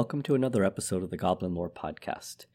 Welcome 0.00 0.22
to 0.22 0.34
another 0.34 0.64
episode 0.64 1.02
of 1.02 1.10
the 1.10 1.18
Goblin 1.18 1.54
Lore 1.54 1.68
Podcast. 1.68 2.46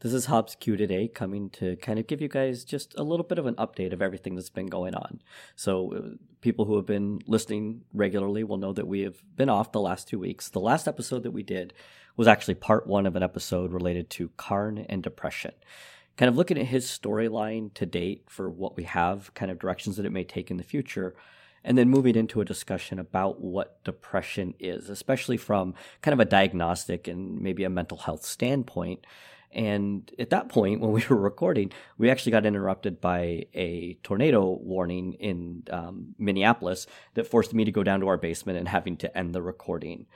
This 0.00 0.14
is 0.14 0.24
Hobbs 0.24 0.54
Q 0.54 0.78
today, 0.78 1.08
coming 1.08 1.50
to 1.50 1.76
kind 1.76 1.98
of 1.98 2.06
give 2.06 2.22
you 2.22 2.28
guys 2.28 2.64
just 2.64 2.94
a 2.96 3.02
little 3.02 3.22
bit 3.22 3.36
of 3.38 3.44
an 3.44 3.54
update 3.56 3.92
of 3.92 4.00
everything 4.00 4.34
that's 4.34 4.48
been 4.48 4.68
going 4.68 4.94
on. 4.94 5.20
So, 5.56 5.92
uh, 5.92 6.16
people 6.40 6.64
who 6.64 6.76
have 6.76 6.86
been 6.86 7.20
listening 7.26 7.82
regularly 7.92 8.44
will 8.44 8.56
know 8.56 8.72
that 8.72 8.88
we 8.88 9.00
have 9.00 9.22
been 9.36 9.50
off 9.50 9.72
the 9.72 9.80
last 9.80 10.08
two 10.08 10.18
weeks. 10.18 10.48
The 10.48 10.58
last 10.58 10.88
episode 10.88 11.22
that 11.24 11.32
we 11.32 11.42
did 11.42 11.74
was 12.16 12.28
actually 12.28 12.54
part 12.54 12.86
one 12.86 13.04
of 13.04 13.14
an 13.14 13.22
episode 13.22 13.74
related 13.74 14.08
to 14.12 14.30
Karn 14.38 14.78
and 14.88 15.02
depression. 15.02 15.52
Kind 16.16 16.30
of 16.30 16.36
looking 16.38 16.56
at 16.56 16.64
his 16.64 16.86
storyline 16.86 17.74
to 17.74 17.84
date 17.84 18.24
for 18.26 18.48
what 18.48 18.74
we 18.74 18.84
have, 18.84 19.34
kind 19.34 19.50
of 19.50 19.58
directions 19.58 19.98
that 19.98 20.06
it 20.06 20.12
may 20.12 20.24
take 20.24 20.50
in 20.50 20.56
the 20.56 20.62
future 20.62 21.14
and 21.66 21.76
then 21.76 21.90
moving 21.90 22.14
into 22.14 22.40
a 22.40 22.44
discussion 22.44 23.00
about 23.00 23.40
what 23.40 23.82
depression 23.82 24.54
is, 24.60 24.88
especially 24.88 25.36
from 25.36 25.74
kind 26.00 26.12
of 26.12 26.20
a 26.20 26.24
diagnostic 26.24 27.08
and 27.08 27.40
maybe 27.40 27.64
a 27.64 27.68
mental 27.68 27.98
health 27.98 28.24
standpoint. 28.24 29.04
And 29.50 30.10
at 30.18 30.30
that 30.30 30.48
point, 30.48 30.80
when 30.80 30.92
we 30.92 31.04
were 31.10 31.16
recording, 31.16 31.72
we 31.98 32.08
actually 32.08 32.32
got 32.32 32.46
interrupted 32.46 33.00
by 33.00 33.46
a 33.52 33.98
tornado 34.04 34.60
warning 34.62 35.14
in 35.14 35.64
um, 35.70 36.14
Minneapolis 36.18 36.86
that 37.14 37.26
forced 37.26 37.52
me 37.52 37.64
to 37.64 37.72
go 37.72 37.82
down 37.82 37.98
to 38.00 38.08
our 38.08 38.18
basement 38.18 38.58
and 38.58 38.68
having 38.68 38.96
to 38.98 39.18
end 39.18 39.34
the 39.34 39.42
recording. 39.42 40.06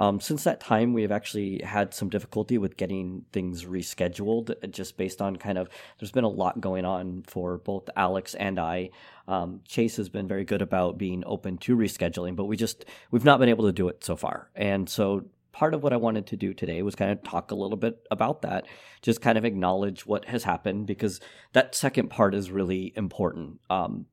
Um, 0.00 0.18
since 0.18 0.44
that 0.44 0.60
time, 0.60 0.94
we 0.94 1.02
have 1.02 1.12
actually 1.12 1.60
had 1.62 1.92
some 1.92 2.08
difficulty 2.08 2.56
with 2.56 2.78
getting 2.78 3.26
things 3.32 3.66
rescheduled, 3.66 4.70
just 4.70 4.96
based 4.96 5.20
on 5.20 5.36
kind 5.36 5.58
of 5.58 5.68
there's 5.98 6.10
been 6.10 6.24
a 6.24 6.28
lot 6.28 6.58
going 6.58 6.86
on 6.86 7.22
for 7.26 7.58
both 7.58 7.90
Alex 7.94 8.34
and 8.34 8.58
I. 8.58 8.90
Um, 9.28 9.60
Chase 9.68 9.98
has 9.98 10.08
been 10.08 10.26
very 10.26 10.46
good 10.46 10.62
about 10.62 10.96
being 10.96 11.22
open 11.26 11.58
to 11.58 11.76
rescheduling, 11.76 12.34
but 12.34 12.46
we 12.46 12.56
just 12.56 12.86
we've 13.10 13.26
not 13.26 13.40
been 13.40 13.50
able 13.50 13.66
to 13.66 13.72
do 13.72 13.88
it 13.88 14.02
so 14.02 14.16
far, 14.16 14.48
and 14.56 14.88
so 14.88 15.26
part 15.52 15.74
of 15.74 15.82
what 15.82 15.92
I 15.92 15.98
wanted 15.98 16.28
to 16.28 16.36
do 16.38 16.54
today 16.54 16.80
was 16.80 16.94
kind 16.94 17.10
of 17.10 17.22
talk 17.22 17.50
a 17.50 17.54
little 17.54 17.76
bit 17.76 18.06
about 18.10 18.40
that, 18.40 18.66
just 19.02 19.20
kind 19.20 19.36
of 19.36 19.44
acknowledge 19.44 20.06
what 20.06 20.24
has 20.24 20.44
happened 20.44 20.86
because 20.86 21.20
that 21.52 21.74
second 21.74 22.08
part 22.08 22.34
is 22.34 22.50
really 22.50 22.94
important. 22.96 23.60
Um, 23.68 24.06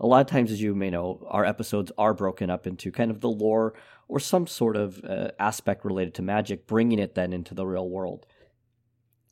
a 0.00 0.06
lot 0.06 0.22
of 0.22 0.26
times, 0.26 0.50
as 0.50 0.60
you 0.62 0.74
may 0.74 0.88
know, 0.88 1.26
our 1.28 1.44
episodes 1.44 1.92
are 1.98 2.14
broken 2.14 2.48
up 2.48 2.66
into 2.66 2.90
kind 2.90 3.10
of 3.10 3.20
the 3.20 3.28
lore 3.28 3.74
or 4.10 4.18
some 4.18 4.46
sort 4.46 4.76
of 4.76 5.02
uh, 5.04 5.28
aspect 5.38 5.84
related 5.84 6.14
to 6.14 6.22
magic, 6.22 6.66
bringing 6.66 6.98
it 6.98 7.14
then 7.14 7.32
into 7.32 7.54
the 7.54 7.64
real 7.64 7.88
world. 7.88 8.26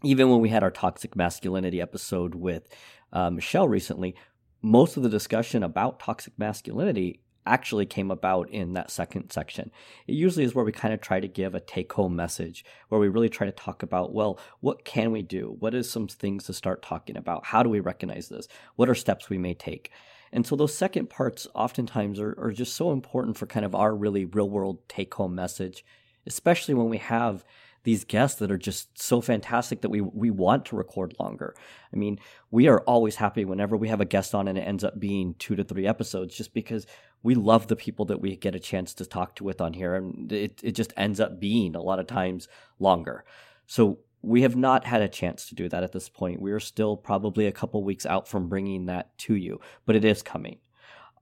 Even 0.05 0.31
when 0.31 0.41
we 0.41 0.49
had 0.49 0.63
our 0.63 0.71
toxic 0.71 1.17
masculinity 1.17 1.81
episode 1.81 2.37
with 2.37 2.69
uh, 3.13 3.29
Michelle 3.29 3.69
recently, 3.69 4.15
most 4.63 4.97
of 4.97 5.03
the 5.03 5.09
discussion 5.09 5.65
about 5.65 5.99
toxic 5.99 6.33
masculinity 6.39 7.21
actually 7.45 7.87
came 7.87 8.11
about 8.11 8.49
in 8.51 8.75
that 8.75 8.91
second 8.91 9.31
section. 9.31 9.73
It 10.07 10.13
usually 10.13 10.45
is 10.45 10.55
where 10.55 10.65
we 10.65 10.71
kind 10.71 10.95
of 10.95 11.01
try 11.01 11.19
to 11.19 11.27
give 11.27 11.55
a 11.55 11.61
take 11.61 11.93
home 11.93 12.15
message, 12.15 12.65
where 12.89 13.01
we 13.01 13.09
really 13.09 13.31
try 13.31 13.47
to 13.47 13.53
talk 13.53 13.83
about, 13.83 14.13
well, 14.13 14.39
what 14.61 14.85
can 14.85 15.11
we 15.11 15.23
do? 15.23 15.57
What 15.59 15.75
is 15.75 15.91
some 15.91 16.07
things 16.07 16.45
to 16.45 16.53
start 16.53 16.83
talking 16.83 17.17
about? 17.17 17.47
How 17.47 17.63
do 17.63 17.71
we 17.71 17.81
recognize 17.81 18.29
this? 18.29 18.47
What 18.77 18.89
are 18.89 18.95
steps 18.95 19.29
we 19.29 19.39
may 19.39 19.55
take? 19.55 19.91
And 20.33 20.47
so 20.47 20.57
those 20.57 20.77
second 20.77 21.11
parts 21.11 21.47
oftentimes 21.55 22.21
are, 22.21 22.35
are 22.39 22.53
just 22.53 22.75
so 22.75 22.93
important 22.93 23.37
for 23.37 23.47
kind 23.47 23.65
of 23.65 23.75
our 23.75 23.95
really 23.95 24.25
real 24.25 24.49
world 24.49 24.89
take 24.89 25.15
home 25.15 25.35
message, 25.35 25.85
especially 26.27 26.75
when 26.75 26.89
we 26.89 26.99
have 26.99 27.45
these 27.85 28.05
guests 28.05 28.39
that 28.39 28.51
are 28.51 28.59
just 28.59 29.01
so 29.01 29.21
fantastic 29.21 29.81
that 29.81 29.89
we 29.89 30.01
we 30.01 30.31
want 30.31 30.67
to 30.67 30.77
record 30.77 31.15
longer. 31.19 31.55
I 31.93 31.97
mean, 31.97 32.19
we 32.51 32.69
are 32.69 32.81
always 32.81 33.17
happy 33.17 33.45
whenever 33.45 33.77
we 33.77 33.89
have 33.89 34.01
a 34.01 34.05
guest 34.05 34.35
on 34.35 34.49
and 34.49 34.59
it 34.59 34.63
ends 34.63 34.85
up 34.85 34.99
being 34.99 35.35
2 35.39 35.57
to 35.57 35.65
3 35.65 35.87
episodes 35.87 36.37
just 36.37 36.53
because 36.53 36.87
we 37.23 37.35
love 37.35 37.69
the 37.69 37.77
people 37.77 38.05
that 38.07 38.21
we 38.21 38.37
get 38.37 38.55
a 38.55 38.61
chance 38.61 38.93
to 38.95 39.07
talk 39.07 39.37
to 39.37 39.45
with 39.45 39.61
on 39.61 39.73
here 39.73 39.95
and 39.95 40.31
it 40.33 40.61
it 40.63 40.73
just 40.73 40.93
ends 40.97 41.21
up 41.21 41.41
being 41.41 41.75
a 41.75 41.81
lot 41.83 41.99
of 41.99 42.07
times 42.07 42.49
longer. 42.79 43.25
So 43.67 44.01
we 44.23 44.43
have 44.43 44.57
not 44.57 44.85
had 44.85 45.03
a 45.03 45.09
chance 45.09 45.47
to 45.49 45.55
do 45.55 45.69
that 45.69 45.83
at 45.83 45.93
this 45.93 46.09
point. 46.09 46.43
We 46.43 46.53
are 46.53 46.61
still 46.61 46.97
probably 46.97 47.47
a 47.47 47.53
couple 47.53 47.85
weeks 47.85 48.05
out 48.05 48.27
from 48.27 48.49
bringing 48.49 48.87
that 48.87 49.17
to 49.19 49.35
you, 49.35 49.61
but 49.87 49.97
it 49.97 50.05
is 50.05 50.23
coming. 50.23 50.59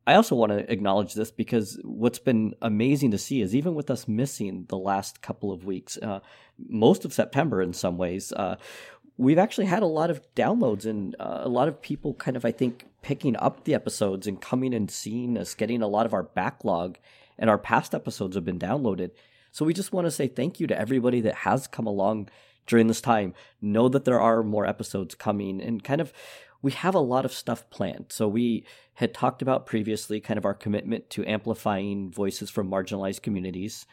I 0.07 0.15
also 0.15 0.37
want 0.37 0.53
to 0.53 0.71
acknowledge 0.73 1.15
this 1.15 1.33
because 1.33 1.81
what's 1.83 2.21
been 2.21 2.55
amazing 2.63 3.11
to 3.11 3.19
see 3.19 3.43
is 3.43 3.57
even 3.57 3.75
with 3.75 3.91
us 3.91 4.07
missing 4.07 4.67
the 4.69 4.79
last 4.79 5.21
couple 5.21 5.51
of 5.51 5.65
weeks, 5.65 5.99
uh, 5.99 6.21
most 6.69 7.05
of 7.05 7.13
September 7.13 7.61
in 7.61 7.73
some 7.73 7.99
ways, 7.99 8.33
uh, 8.33 8.57
we've 9.19 9.39
actually 9.39 9.67
had 9.67 9.83
a 9.83 9.87
lot 9.87 10.11
of 10.11 10.23
downloads 10.35 10.87
and 10.87 11.17
uh, 11.19 11.41
a 11.43 11.49
lot 11.49 11.67
of 11.67 11.83
people 11.83 12.15
kind 12.15 12.37
of, 12.37 12.45
I 12.45 12.53
think, 12.53 12.87
picking 13.03 13.37
up 13.37 13.65
the 13.65 13.75
episodes 13.75 14.27
and 14.27 14.41
coming 14.41 14.75
and 14.75 14.91
seeing 14.91 15.37
us, 15.37 15.55
getting 15.55 15.83
a 15.83 15.89
lot 15.89 16.07
of 16.07 16.15
our 16.15 16.23
backlog 16.23 16.99
and 17.39 17.51
our 17.51 17.59
past 17.59 17.95
episodes 17.95 18.37
have 18.37 18.45
been 18.45 18.59
downloaded. 18.59 19.11
So 19.51 19.65
we 19.65 19.75
just 19.75 19.93
want 19.93 20.07
to 20.07 20.11
say 20.11 20.29
thank 20.29 20.61
you 20.61 20.67
to 20.69 20.79
everybody 20.79 21.21
that 21.23 21.35
has 21.35 21.67
come 21.67 21.87
along 21.87 22.29
during 22.67 22.87
this 22.87 23.01
time. 23.01 23.35
Know 23.61 23.89
that 23.89 24.05
there 24.05 24.21
are 24.21 24.43
more 24.43 24.67
episodes 24.67 25.15
coming 25.15 25.61
and 25.61 25.83
kind 25.83 26.01
of 26.01 26.13
we 26.63 26.73
have 26.73 26.95
a 26.95 27.01
lot 27.01 27.25
of 27.25 27.33
stuff 27.33 27.69
planned. 27.71 28.07
So 28.09 28.27
we 28.27 28.67
had 28.95 29.15
talked 29.15 29.43
about 29.43 29.67
previously 29.67 30.21
kind 30.21 30.39
of 30.39 30.45
our 30.45 30.55
commitment 30.55 31.11
to 31.11 31.25
amplifying 31.27 32.11
voices 32.11 32.51
from 32.51 32.71
marginalized 32.71 33.23
communities, 33.23 33.87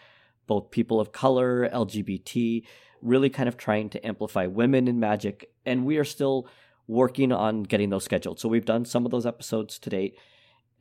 both 0.48 0.72
people 0.72 1.00
of 1.00 1.12
color, 1.12 1.70
LGBT, 1.70 2.64
really 3.02 3.30
kind 3.30 3.50
of 3.50 3.58
trying 3.58 3.90
to 3.90 4.06
amplify 4.06 4.48
women 4.48 4.88
in 4.88 5.00
magic 5.00 5.52
and 5.66 5.86
we 5.86 5.98
are 5.98 6.06
still 6.06 6.48
working 6.88 7.32
on 7.32 7.64
getting 7.64 7.90
those 7.90 8.06
scheduled. 8.06 8.40
So 8.40 8.50
we've 8.50 8.66
done 8.66 8.86
some 8.86 9.06
of 9.06 9.12
those 9.12 9.26
episodes 9.26 9.78
to 9.80 9.90
date. 9.90 10.18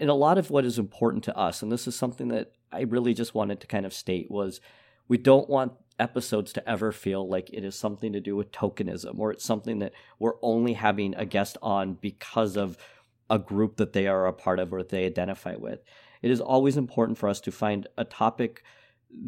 And 0.01 0.09
a 0.09 0.15
lot 0.15 0.39
of 0.39 0.51
what 0.51 0.65
is 0.65 0.79
important 0.79 1.25
to 1.25 1.37
us 1.37 1.63
and 1.63 1.71
this 1.71 1.87
is 1.87 1.97
something 1.97 2.29
that 2.29 2.53
I 2.73 2.83
really 2.83 3.13
just 3.13 3.35
wanted 3.35 3.61
to 3.61 3.67
kind 3.67 3.85
of 3.85 3.93
state 3.93 4.31
was 4.31 4.61
we 5.09 5.19
don't 5.19 5.51
want 5.51 5.73
episodes 6.03 6.53
to 6.53 6.69
ever 6.69 6.91
feel 6.91 7.27
like 7.27 7.49
it 7.53 7.65
is 7.65 7.77
something 7.77 8.13
to 8.13 8.21
do 8.21 8.35
with 8.35 8.51
tokenism 8.51 9.19
or 9.19 9.31
it's 9.31 9.45
something 9.45 9.79
that 9.79 9.93
we're 10.19 10.35
only 10.43 10.73
having 10.73 11.15
a 11.15 11.25
guest 11.25 11.57
on 11.63 11.95
because 11.95 12.57
of 12.57 12.77
a 13.31 13.39
group 13.39 13.77
that 13.77 13.93
they 13.93 14.09
are 14.09 14.27
a 14.27 14.33
part 14.33 14.59
of 14.59 14.73
or 14.73 14.83
they 14.83 15.07
identify 15.07 15.55
with. 15.55 15.81
It 16.21 16.31
is 16.31 16.41
always 16.41 16.77
important 16.77 17.19
for 17.19 17.29
us 17.29 17.41
to 17.43 17.53
find 17.53 17.87
a 17.97 18.05
topic 18.05 18.63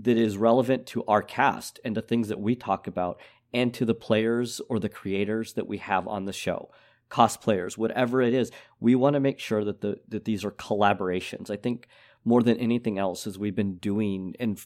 that 0.03 0.17
is 0.17 0.37
relevant 0.37 0.87
to 0.87 1.05
our 1.05 1.23
cast 1.23 1.79
and 1.85 1.95
to 1.95 2.03
things 2.03 2.29
that 2.29 2.41
we 2.41 2.57
talk 2.57 2.87
about 2.87 3.21
and 3.53 3.73
to 3.75 3.85
the 3.85 3.95
players 3.95 4.61
or 4.69 4.81
the 4.81 4.89
creators 4.89 5.53
that 5.53 5.69
we 5.69 5.79
have 5.79 6.09
on 6.09 6.25
the 6.25 6.33
show. 6.33 6.71
Cosplayers 7.11 7.79
whatever 7.79 8.21
it 8.23 8.35
is 8.35 8.51
we 8.81 8.97
want 8.97 9.15
to 9.15 9.21
make 9.21 9.39
sure 9.39 9.63
that 9.63 9.81
the 9.83 10.01
that 10.09 10.25
these 10.25 10.45
are 10.45 10.51
collaborations. 10.51 11.51
I 11.51 11.57
think 11.57 11.87
more 12.25 12.43
than 12.43 12.57
anything 12.59 12.99
else 12.99 13.27
as 13.27 13.39
we've 13.39 13.55
been 13.55 13.77
doing 13.77 14.35
and 14.41 14.59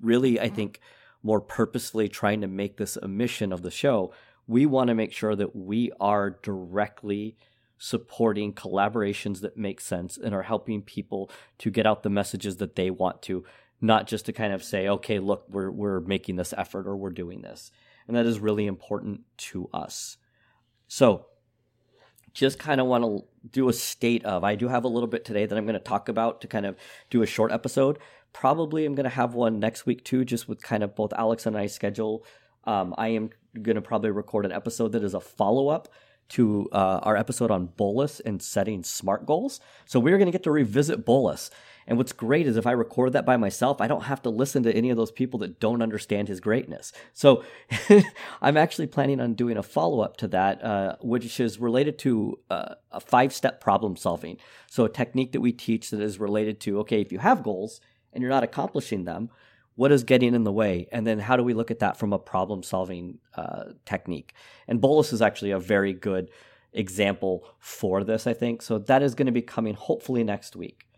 really 0.00 0.38
i 0.38 0.46
mm-hmm. 0.46 0.56
think 0.56 0.80
more 1.26 1.40
purposefully 1.40 2.08
trying 2.08 2.40
to 2.40 2.46
make 2.46 2.76
this 2.76 2.96
a 2.96 3.08
mission 3.08 3.52
of 3.52 3.62
the 3.62 3.70
show, 3.70 4.12
we 4.46 4.64
want 4.64 4.86
to 4.86 4.94
make 4.94 5.12
sure 5.12 5.34
that 5.34 5.56
we 5.56 5.90
are 5.98 6.30
directly 6.30 7.36
supporting 7.78 8.52
collaborations 8.52 9.40
that 9.40 9.56
make 9.56 9.80
sense 9.80 10.16
and 10.16 10.32
are 10.32 10.44
helping 10.44 10.80
people 10.80 11.28
to 11.58 11.68
get 11.68 11.84
out 11.84 12.04
the 12.04 12.08
messages 12.08 12.58
that 12.58 12.76
they 12.76 12.90
want 12.90 13.22
to, 13.22 13.44
not 13.80 14.06
just 14.06 14.24
to 14.24 14.32
kind 14.32 14.52
of 14.52 14.62
say, 14.62 14.86
okay, 14.86 15.18
look, 15.18 15.44
we're, 15.48 15.68
we're 15.68 15.98
making 15.98 16.36
this 16.36 16.54
effort 16.56 16.86
or 16.86 16.96
we're 16.96 17.10
doing 17.10 17.42
this. 17.42 17.72
And 18.06 18.16
that 18.16 18.24
is 18.24 18.38
really 18.38 18.66
important 18.66 19.22
to 19.38 19.68
us. 19.74 20.18
So, 20.86 21.26
just 22.32 22.58
kind 22.58 22.80
of 22.80 22.86
want 22.86 23.02
to 23.02 23.24
do 23.50 23.68
a 23.68 23.72
state 23.72 24.24
of. 24.24 24.44
I 24.44 24.56
do 24.56 24.68
have 24.68 24.84
a 24.84 24.88
little 24.88 25.06
bit 25.06 25.24
today 25.24 25.46
that 25.46 25.56
I'm 25.56 25.64
going 25.64 25.72
to 25.72 25.80
talk 25.80 26.10
about 26.10 26.42
to 26.42 26.46
kind 26.46 26.66
of 26.66 26.76
do 27.08 27.22
a 27.22 27.26
short 27.26 27.50
episode, 27.50 27.98
Probably 28.36 28.84
I'm 28.84 28.94
going 28.94 29.04
to 29.04 29.10
have 29.10 29.32
one 29.32 29.60
next 29.60 29.86
week 29.86 30.04
too, 30.04 30.22
just 30.22 30.46
with 30.46 30.62
kind 30.62 30.82
of 30.82 30.94
both 30.94 31.14
Alex 31.14 31.46
and 31.46 31.56
I 31.56 31.68
schedule. 31.68 32.22
Um, 32.64 32.94
I 32.98 33.08
am 33.08 33.30
going 33.62 33.76
to 33.76 33.80
probably 33.80 34.10
record 34.10 34.44
an 34.44 34.52
episode 34.52 34.92
that 34.92 35.02
is 35.02 35.14
a 35.14 35.20
follow 35.20 35.68
up 35.68 35.88
to 36.28 36.68
uh, 36.70 37.00
our 37.02 37.16
episode 37.16 37.50
on 37.50 37.64
Bolas 37.64 38.20
and 38.20 38.42
setting 38.42 38.82
smart 38.82 39.24
goals. 39.24 39.58
So 39.86 39.98
we're 39.98 40.18
going 40.18 40.26
to 40.26 40.32
get 40.32 40.42
to 40.42 40.50
revisit 40.50 41.06
Bolas. 41.06 41.50
And 41.86 41.96
what's 41.96 42.12
great 42.12 42.46
is 42.46 42.58
if 42.58 42.66
I 42.66 42.72
record 42.72 43.14
that 43.14 43.24
by 43.24 43.38
myself, 43.38 43.80
I 43.80 43.86
don't 43.86 44.02
have 44.02 44.20
to 44.22 44.28
listen 44.28 44.64
to 44.64 44.76
any 44.76 44.90
of 44.90 44.98
those 44.98 45.12
people 45.12 45.40
that 45.40 45.58
don't 45.58 45.80
understand 45.80 46.28
his 46.28 46.38
greatness. 46.38 46.92
So 47.14 47.42
I'm 48.42 48.58
actually 48.58 48.88
planning 48.88 49.18
on 49.18 49.32
doing 49.32 49.56
a 49.56 49.62
follow 49.62 50.00
up 50.00 50.18
to 50.18 50.28
that, 50.28 50.62
uh, 50.62 50.96
which 51.00 51.40
is 51.40 51.58
related 51.58 51.98
to 52.00 52.38
uh, 52.50 52.74
a 52.92 53.00
five 53.00 53.32
step 53.32 53.62
problem 53.62 53.96
solving. 53.96 54.36
So 54.68 54.84
a 54.84 54.90
technique 54.90 55.32
that 55.32 55.40
we 55.40 55.52
teach 55.52 55.88
that 55.88 56.02
is 56.02 56.20
related 56.20 56.60
to 56.60 56.80
okay, 56.80 57.00
if 57.00 57.12
you 57.12 57.20
have 57.20 57.42
goals, 57.42 57.80
and 58.16 58.22
you're 58.22 58.30
not 58.30 58.42
accomplishing 58.42 59.04
them, 59.04 59.30
what 59.76 59.92
is 59.92 60.04
getting 60.04 60.34
in 60.34 60.42
the 60.42 60.52
way? 60.52 60.88
And 60.90 61.06
then 61.06 61.18
how 61.18 61.36
do 61.36 61.44
we 61.44 61.54
look 61.54 61.70
at 61.70 61.80
that 61.80 61.98
from 61.98 62.12
a 62.12 62.18
problem 62.18 62.62
solving 62.62 63.18
uh, 63.34 63.64
technique? 63.84 64.34
And 64.66 64.80
Bolas 64.80 65.12
is 65.12 65.20
actually 65.20 65.50
a 65.50 65.58
very 65.58 65.92
good 65.92 66.30
example 66.72 67.46
for 67.58 68.02
this, 68.02 68.26
I 68.26 68.32
think. 68.32 68.62
So 68.62 68.78
that 68.78 69.02
is 69.02 69.14
going 69.14 69.26
to 69.26 69.32
be 69.32 69.42
coming 69.42 69.74
hopefully 69.74 70.24
next 70.24 70.56
week. 70.56 70.88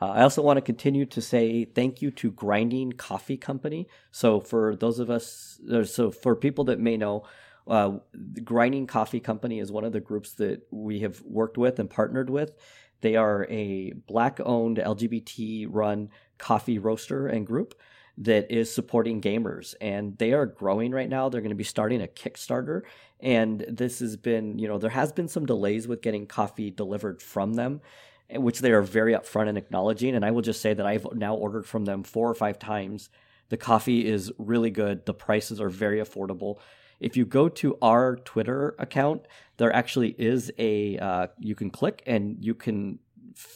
Uh, 0.00 0.06
I 0.06 0.22
also 0.22 0.40
want 0.40 0.56
to 0.56 0.62
continue 0.62 1.04
to 1.06 1.20
say 1.20 1.64
thank 1.64 2.00
you 2.00 2.12
to 2.12 2.30
Grinding 2.30 2.92
Coffee 2.92 3.36
Company. 3.36 3.88
So 4.12 4.40
for 4.40 4.76
those 4.76 5.00
of 5.00 5.10
us, 5.10 5.60
so 5.84 6.10
for 6.10 6.36
people 6.36 6.64
that 6.64 6.78
may 6.78 6.96
know, 6.96 7.24
uh, 7.66 7.98
Grinding 8.42 8.86
Coffee 8.86 9.20
Company 9.20 9.58
is 9.58 9.70
one 9.70 9.84
of 9.84 9.92
the 9.92 10.00
groups 10.00 10.32
that 10.34 10.66
we 10.70 11.00
have 11.00 11.20
worked 11.22 11.58
with 11.58 11.78
and 11.78 11.90
partnered 11.90 12.30
with. 12.30 12.52
They 13.00 13.16
are 13.16 13.46
a 13.50 13.92
black 14.06 14.40
owned 14.44 14.78
LGBT 14.78 15.66
run 15.68 16.10
coffee 16.42 16.78
roaster 16.78 17.26
and 17.28 17.46
group. 17.46 17.74
that 18.18 18.50
is 18.50 18.70
supporting 18.70 19.22
gamers 19.22 19.74
and 19.80 20.18
they 20.18 20.32
are 20.34 20.44
growing 20.44 20.92
right 20.92 21.08
now. 21.08 21.30
They're 21.30 21.40
going 21.40 21.58
to 21.58 21.64
be 21.64 21.64
starting 21.64 22.02
a 22.02 22.06
Kickstarter 22.06 22.82
and 23.22 23.64
this 23.68 24.00
has 24.00 24.16
been, 24.16 24.58
you 24.58 24.68
know, 24.68 24.78
there 24.78 24.90
has 24.90 25.12
been 25.12 25.28
some 25.28 25.46
delays 25.46 25.86
with 25.86 26.02
getting 26.02 26.26
coffee 26.26 26.70
delivered 26.70 27.22
from 27.22 27.54
them, 27.54 27.80
which 28.28 28.58
they 28.58 28.72
are 28.72 28.82
very 28.82 29.14
upfront 29.14 29.48
in 29.48 29.56
acknowledging. 29.56 30.14
And 30.16 30.24
I 30.24 30.32
will 30.32 30.42
just 30.42 30.60
say 30.60 30.74
that 30.74 30.84
I've 30.84 31.06
now 31.14 31.34
ordered 31.34 31.64
from 31.64 31.84
them 31.84 32.02
four 32.02 32.28
or 32.28 32.34
five 32.34 32.58
times. 32.58 33.08
The 33.48 33.56
coffee 33.56 34.06
is 34.06 34.32
really 34.38 34.70
good. 34.70 35.06
The 35.06 35.14
prices 35.14 35.60
are 35.60 35.70
very 35.70 36.00
affordable. 36.00 36.58
If 36.98 37.16
you 37.16 37.24
go 37.24 37.48
to 37.48 37.78
our 37.80 38.16
Twitter 38.16 38.74
account, 38.78 39.26
there 39.56 39.72
actually 39.72 40.14
is 40.18 40.50
a 40.58 40.98
uh, 40.98 41.26
you 41.38 41.54
can 41.54 41.70
click 41.70 42.02
and 42.06 42.36
you 42.40 42.54
can 42.54 42.98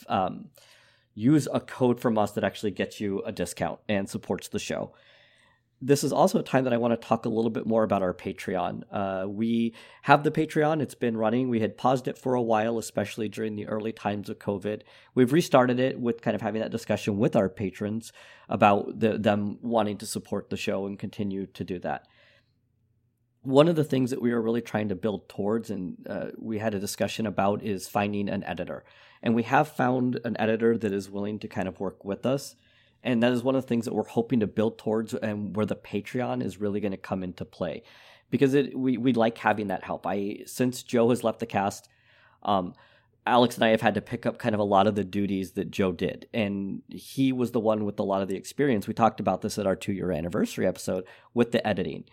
um, 0.09 0.47
use 1.17 1.49
a 1.53 1.59
code 1.59 1.99
from 1.99 2.17
us 2.17 2.33
that 2.33 2.45
actually 2.45 2.71
gets 2.71 3.01
you 3.01 3.23
a 3.23 3.33
discount 3.33 3.81
and 3.89 4.09
supports 4.09 4.47
the 4.49 4.59
show. 4.61 4.93
This 5.81 6.05
is 6.05 6.13
also 6.13 6.39
a 6.39 6.43
time 6.43 6.65
that 6.65 6.73
I 6.73 6.79
want 6.79 6.99
to 6.99 7.07
talk 7.09 7.27
a 7.27 7.29
little 7.29 7.51
bit 7.51 7.67
more 7.67 7.83
about 7.83 8.03
our 8.03 8.15
Patreon. 8.15 8.83
Uh, 8.91 9.27
we 9.29 9.75
have 10.03 10.23
the 10.25 10.31
Patreon, 10.31 10.81
it's 10.81 10.95
been 10.95 11.17
running. 11.17 11.49
We 11.49 11.61
had 11.61 11.77
paused 11.77 12.09
it 12.09 12.17
for 12.17 12.35
a 12.35 12.41
while, 12.43 12.79
especially 12.79 13.29
during 13.29 13.57
the 13.57 13.67
early 13.67 13.93
times 13.93 14.31
of 14.31 14.39
COVID. 14.39 14.83
We've 15.15 15.33
restarted 15.33 15.81
it 15.81 15.99
with 15.99 16.23
kind 16.23 16.35
of 16.35 16.41
having 16.41 16.63
that 16.63 16.71
discussion 16.71 17.19
with 17.19 17.37
our 17.37 17.49
patrons 17.49 18.13
about 18.49 19.01
the, 19.01 19.19
them 19.19 19.59
wanting 19.61 19.99
to 19.99 20.07
support 20.07 20.49
the 20.49 20.57
show 20.57 20.87
and 20.87 20.99
continue 20.99 21.47
to 21.47 21.65
do 21.65 21.79
that 21.81 22.07
one 23.47 23.69
of 23.69 23.77
the 23.77 23.85
things 23.85 24.11
that 24.11 24.21
we 24.21 24.33
are 24.33 24.43
really 24.43 24.61
trying 24.61 24.89
to 24.89 24.97
build 24.97 25.29
towards 25.29 25.71
and 25.71 26.05
uh, 26.09 26.27
we 26.37 26.59
had 26.59 26.75
a 26.75 26.81
discussion 26.81 27.27
about 27.27 27.63
is 27.63 27.87
finding 27.87 28.29
an 28.29 28.43
editor. 28.45 28.85
And 29.23 29.35
we 29.35 29.45
have 29.45 29.69
found 29.69 30.21
an 30.25 30.37
editor 30.39 30.77
that 30.77 30.93
is 30.93 31.09
willing 31.09 31.39
to 31.39 31.49
kind 31.49 31.69
of 31.69 31.81
work 31.81 32.05
with 32.05 32.27
us. 32.27 32.57
And 33.03 33.23
that 33.23 33.33
is 33.33 33.45
one 33.45 33.55
of 33.55 33.63
the 33.63 33.69
things 33.69 33.85
that 33.85 33.95
we're 33.95 34.05
hoping 34.05 34.41
to 34.41 34.47
build 34.47 34.79
towards 34.79 35.15
and 35.15 35.55
where 35.55 35.67
the 35.67 35.77
patreon 35.77 36.43
is 36.43 36.61
really 36.61 36.81
going 36.81 36.93
to 36.93 36.99
come 36.99 37.23
into 37.23 37.45
play. 37.45 37.85
Because 38.31 38.55
it, 38.55 38.77
we, 38.77 38.97
we 38.97 39.13
like 39.13 39.39
having 39.39 39.69
that 39.69 39.85
help. 39.85 40.07
I 40.07 40.41
since 40.47 40.83
joe 40.83 41.11
has 41.11 41.23
left 41.23 41.39
the 41.39 41.47
cast 41.47 41.89
um, 42.43 42.75
alex 43.27 43.57
and 43.57 43.65
i 43.65 43.69
have 43.69 43.81
had 43.81 43.95
to 43.95 44.01
pick 44.01 44.25
up 44.25 44.39
kind 44.39 44.55
of 44.55 44.61
a 44.61 44.65
lot 44.65 44.87
of 44.87 44.95
the 44.95 45.05
duties 45.05 45.53
that 45.53 45.71
joe 45.71 45.93
did. 45.93 46.29
And 46.35 46.83
he 46.89 47.33
was 47.33 47.53
the 47.53 47.61
one 47.61 47.85
with 47.85 48.01
a 48.01 48.05
lot 48.05 48.23
of 48.23 48.29
the 48.29 48.37
experience. 48.37 48.89
We 48.89 48.95
talked 48.95 49.21
about 49.21 49.43
this 49.43 49.57
at 49.57 49.67
our 49.67 49.77
two 49.77 49.93
year 49.93 50.11
anniversary 50.11 50.67
episode 50.67 51.05
with 51.33 51.53
the 51.53 51.65
editing. 51.65 52.05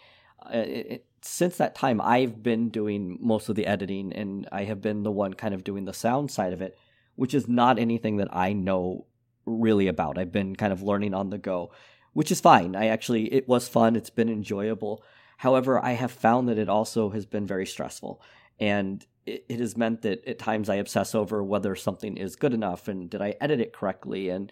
Uh, 0.46 0.58
it, 0.58 1.06
since 1.24 1.58
that 1.58 1.76
time, 1.76 2.02
I've 2.02 2.44
been 2.44 2.70
doing 2.70 3.18
most 3.22 3.50
of 3.50 3.56
the 3.56 3.66
editing 3.66 4.12
and 4.14 4.48
I 4.52 4.66
have 4.66 4.82
been 4.82 5.04
the 5.04 5.12
one 5.12 5.34
kind 5.34 5.54
of 5.54 5.64
doing 5.64 5.86
the 5.86 5.94
sound 5.94 6.32
side 6.32 6.54
of 6.54 6.62
it, 6.62 6.78
which 7.16 7.34
is 7.34 7.48
not 7.48 7.80
anything 7.80 8.18
that 8.18 8.28
I 8.36 8.54
know 8.54 9.06
really 9.46 9.88
about. 9.88 10.18
I've 10.18 10.32
been 10.32 10.56
kind 10.56 10.74
of 10.74 10.82
learning 10.82 11.14
on 11.14 11.30
the 11.30 11.38
go, 11.38 11.72
which 12.14 12.32
is 12.32 12.42
fine. 12.42 12.76
I 12.76 12.88
actually, 12.88 13.34
it 13.34 13.48
was 13.48 13.68
fun. 13.68 13.96
It's 13.96 14.10
been 14.10 14.30
enjoyable. 14.30 15.04
However, 15.38 15.84
I 15.84 15.94
have 15.94 16.12
found 16.12 16.50
that 16.50 16.58
it 16.58 16.70
also 16.70 17.10
has 17.12 17.26
been 17.26 17.46
very 17.46 17.66
stressful. 17.66 18.22
And 18.60 19.06
it, 19.26 19.46
it 19.50 19.60
has 19.60 19.78
meant 19.78 20.02
that 20.02 20.26
at 20.28 20.40
times 20.40 20.70
I 20.70 20.76
obsess 20.76 21.16
over 21.16 21.44
whether 21.44 21.76
something 21.76 22.18
is 22.18 22.36
good 22.36 22.54
enough 22.54 22.88
and 22.88 23.10
did 23.10 23.22
I 23.22 23.36
edit 23.40 23.60
it 23.60 23.74
correctly. 23.74 24.30
And 24.30 24.52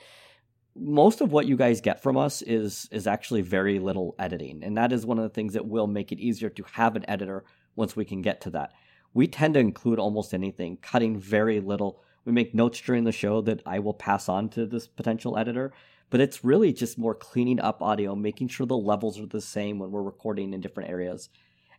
most 0.75 1.21
of 1.21 1.31
what 1.31 1.47
you 1.47 1.57
guys 1.57 1.81
get 1.81 2.01
from 2.01 2.17
us 2.17 2.41
is 2.41 2.87
is 2.91 3.07
actually 3.07 3.41
very 3.41 3.79
little 3.79 4.15
editing. 4.17 4.63
And 4.63 4.77
that 4.77 4.91
is 4.91 5.05
one 5.05 5.17
of 5.17 5.23
the 5.23 5.29
things 5.29 5.53
that 5.53 5.67
will 5.67 5.87
make 5.87 6.11
it 6.11 6.19
easier 6.19 6.49
to 6.49 6.63
have 6.73 6.95
an 6.95 7.09
editor 7.09 7.43
once 7.75 7.95
we 7.95 8.05
can 8.05 8.21
get 8.21 8.41
to 8.41 8.49
that. 8.51 8.71
We 9.13 9.27
tend 9.27 9.55
to 9.55 9.59
include 9.59 9.99
almost 9.99 10.33
anything 10.33 10.77
cutting 10.77 11.19
very 11.19 11.59
little. 11.59 12.01
We 12.23 12.31
make 12.31 12.55
notes 12.55 12.79
during 12.79 13.03
the 13.03 13.11
show 13.11 13.41
that 13.41 13.61
i 13.65 13.79
will 13.79 13.93
pass 13.93 14.29
on 14.29 14.49
to 14.49 14.65
this 14.65 14.87
potential 14.87 15.37
editor 15.37 15.73
but 16.11 16.19
it's 16.19 16.43
really 16.43 16.73
just 16.73 16.97
more 16.97 17.15
cleaning 17.15 17.59
up 17.59 17.81
audio 17.81 18.15
making 18.15 18.49
sure 18.49 18.67
the 18.67 18.77
levels 18.77 19.19
are 19.19 19.25
the 19.25 19.41
same 19.41 19.79
when 19.79 19.91
we're 19.91 20.03
recording 20.03 20.53
in 20.53 20.61
different 20.61 20.89
areas. 20.89 21.29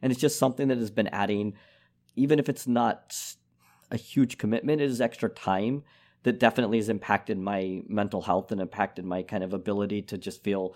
And 0.01 0.11
it's 0.11 0.21
just 0.21 0.39
something 0.39 0.69
that 0.69 0.79
has 0.79 0.91
been 0.91 1.09
adding 1.09 1.55
even 2.17 2.39
if 2.39 2.49
it's 2.49 2.67
not 2.67 3.17
a 3.91 3.97
huge 3.97 4.39
commitment 4.39 4.81
it 4.81 4.91
is 4.91 5.01
extra 5.01 5.29
time 5.29 5.83
that 6.23 6.39
definitely 6.39 6.79
has 6.79 6.89
impacted 6.89 7.39
my 7.39 7.83
mental 7.89 8.23
health 8.23 8.53
and 8.53 8.61
impacted 8.61 9.05
my 9.05 9.23
kind 9.23 9.43
of 9.43 9.53
ability 9.53 10.03
to 10.03 10.19
just 10.19 10.43
feel 10.43 10.75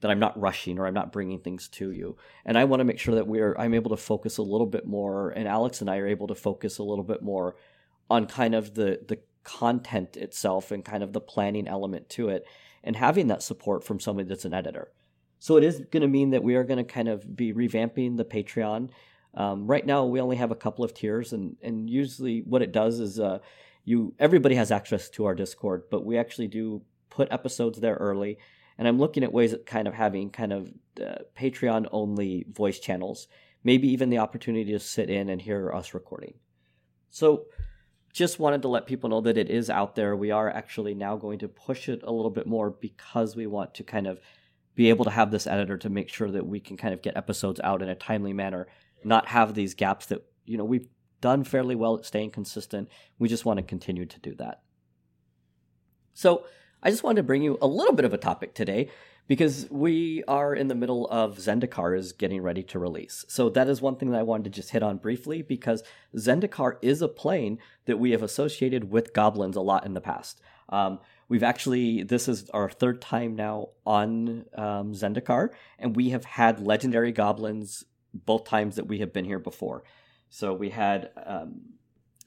that 0.00 0.10
I'm 0.10 0.18
not 0.18 0.38
rushing 0.40 0.78
or 0.78 0.86
I'm 0.86 0.94
not 0.94 1.12
bringing 1.12 1.40
things 1.40 1.68
to 1.68 1.90
you. 1.90 2.16
And 2.44 2.56
I 2.56 2.64
want 2.64 2.80
to 2.80 2.84
make 2.84 2.98
sure 2.98 3.14
that 3.16 3.26
we're 3.26 3.56
I'm 3.58 3.74
able 3.74 3.90
to 3.90 3.96
focus 3.96 4.38
a 4.38 4.42
little 4.42 4.66
bit 4.66 4.86
more 4.86 5.30
and 5.30 5.48
Alex 5.48 5.80
and 5.80 5.90
I 5.90 5.98
are 5.98 6.06
able 6.06 6.28
to 6.28 6.34
focus 6.34 6.78
a 6.78 6.84
little 6.84 7.04
bit 7.04 7.22
more 7.22 7.56
on 8.10 8.26
kind 8.26 8.54
of 8.54 8.74
the 8.74 9.00
the 9.06 9.18
content 9.44 10.16
itself 10.16 10.70
and 10.70 10.84
kind 10.84 11.02
of 11.02 11.12
the 11.12 11.20
planning 11.20 11.66
element 11.66 12.08
to 12.10 12.28
it 12.28 12.44
and 12.84 12.96
having 12.96 13.28
that 13.28 13.42
support 13.42 13.82
from 13.82 13.98
somebody 13.98 14.28
that's 14.28 14.44
an 14.44 14.54
editor. 14.54 14.92
So 15.38 15.56
it 15.56 15.64
is 15.64 15.82
going 15.90 16.02
to 16.02 16.08
mean 16.08 16.30
that 16.30 16.42
we 16.42 16.56
are 16.56 16.64
going 16.64 16.84
to 16.84 16.84
kind 16.84 17.08
of 17.08 17.36
be 17.36 17.52
revamping 17.52 18.16
the 18.16 18.24
Patreon. 18.24 18.90
Um, 19.34 19.66
right 19.66 19.86
now, 19.86 20.04
we 20.04 20.20
only 20.20 20.36
have 20.36 20.50
a 20.50 20.56
couple 20.56 20.84
of 20.84 20.94
tiers, 20.94 21.32
and 21.32 21.56
and 21.62 21.88
usually 21.88 22.40
what 22.40 22.62
it 22.62 22.72
does 22.72 22.98
is 22.98 23.20
uh, 23.20 23.38
you 23.88 24.14
everybody 24.18 24.54
has 24.54 24.70
access 24.70 25.08
to 25.10 25.24
our 25.24 25.34
Discord, 25.34 25.84
but 25.90 26.04
we 26.04 26.18
actually 26.18 26.48
do 26.48 26.82
put 27.08 27.32
episodes 27.32 27.80
there 27.80 27.94
early. 27.94 28.38
And 28.76 28.86
I'm 28.86 28.98
looking 28.98 29.24
at 29.24 29.32
ways 29.32 29.54
of 29.54 29.64
kind 29.64 29.88
of 29.88 29.94
having 29.94 30.30
kind 30.30 30.52
of 30.52 30.72
uh, 31.00 31.16
Patreon 31.36 31.88
only 31.90 32.46
voice 32.52 32.78
channels, 32.78 33.28
maybe 33.64 33.88
even 33.88 34.10
the 34.10 34.18
opportunity 34.18 34.72
to 34.72 34.78
sit 34.78 35.10
in 35.10 35.30
and 35.30 35.40
hear 35.40 35.72
us 35.72 35.94
recording. 35.94 36.34
So, 37.10 37.46
just 38.12 38.38
wanted 38.38 38.62
to 38.62 38.68
let 38.68 38.86
people 38.86 39.10
know 39.10 39.20
that 39.22 39.38
it 39.38 39.50
is 39.50 39.70
out 39.70 39.94
there. 39.94 40.16
We 40.16 40.30
are 40.30 40.50
actually 40.50 40.94
now 40.94 41.16
going 41.16 41.38
to 41.40 41.48
push 41.48 41.88
it 41.88 42.02
a 42.02 42.12
little 42.12 42.30
bit 42.30 42.46
more 42.46 42.70
because 42.70 43.36
we 43.36 43.46
want 43.46 43.74
to 43.74 43.84
kind 43.84 44.06
of 44.06 44.20
be 44.74 44.88
able 44.88 45.04
to 45.04 45.10
have 45.10 45.30
this 45.30 45.46
editor 45.46 45.76
to 45.78 45.90
make 45.90 46.08
sure 46.08 46.30
that 46.30 46.46
we 46.46 46.60
can 46.60 46.76
kind 46.76 46.94
of 46.94 47.02
get 47.02 47.16
episodes 47.16 47.60
out 47.62 47.82
in 47.82 47.88
a 47.88 47.94
timely 47.94 48.32
manner, 48.32 48.66
not 49.04 49.28
have 49.28 49.54
these 49.54 49.74
gaps 49.74 50.06
that, 50.06 50.24
you 50.46 50.56
know, 50.56 50.64
we've 50.64 50.88
done 51.20 51.44
fairly 51.44 51.74
well 51.74 51.96
at 51.96 52.04
staying 52.04 52.30
consistent. 52.30 52.88
We 53.18 53.28
just 53.28 53.44
want 53.44 53.58
to 53.58 53.62
continue 53.62 54.06
to 54.06 54.20
do 54.20 54.34
that. 54.36 54.62
So, 56.14 56.44
I 56.82 56.90
just 56.90 57.02
wanted 57.02 57.16
to 57.16 57.22
bring 57.24 57.42
you 57.42 57.58
a 57.60 57.66
little 57.66 57.92
bit 57.92 58.04
of 58.04 58.14
a 58.14 58.18
topic 58.18 58.54
today 58.54 58.88
because 59.28 59.66
we 59.70 60.24
are 60.26 60.54
in 60.54 60.68
the 60.68 60.74
middle 60.74 61.06
of 61.08 61.36
Zendikar 61.36 61.96
is 61.96 62.12
getting 62.12 62.40
ready 62.40 62.62
to 62.64 62.78
release. 62.78 63.24
So 63.28 63.50
that 63.50 63.68
is 63.68 63.82
one 63.82 63.96
thing 63.96 64.10
that 64.10 64.18
I 64.18 64.22
wanted 64.22 64.44
to 64.44 64.50
just 64.50 64.70
hit 64.70 64.82
on 64.82 64.96
briefly 64.96 65.42
because 65.42 65.82
Zendikar 66.16 66.78
is 66.82 67.02
a 67.02 67.08
plane 67.08 67.58
that 67.84 67.98
we 67.98 68.12
have 68.12 68.22
associated 68.22 68.90
with 68.90 69.12
goblins 69.12 69.56
a 69.56 69.60
lot 69.60 69.84
in 69.84 69.94
the 69.94 70.00
past. 70.00 70.40
Um, 70.70 71.00
we've 71.28 71.42
actually 71.42 72.02
this 72.02 72.26
is 72.28 72.48
our 72.50 72.70
third 72.70 73.00
time 73.00 73.36
now 73.36 73.68
on 73.86 74.46
um, 74.54 74.92
Zendikar, 74.92 75.50
and 75.78 75.94
we 75.94 76.10
have 76.10 76.24
had 76.24 76.60
legendary 76.60 77.12
goblins 77.12 77.84
both 78.14 78.44
times 78.44 78.76
that 78.76 78.86
we 78.86 78.98
have 78.98 79.12
been 79.12 79.24
here 79.24 79.38
before. 79.38 79.84
So 80.30 80.54
we 80.54 80.70
had 80.70 81.10
um, 81.26 81.60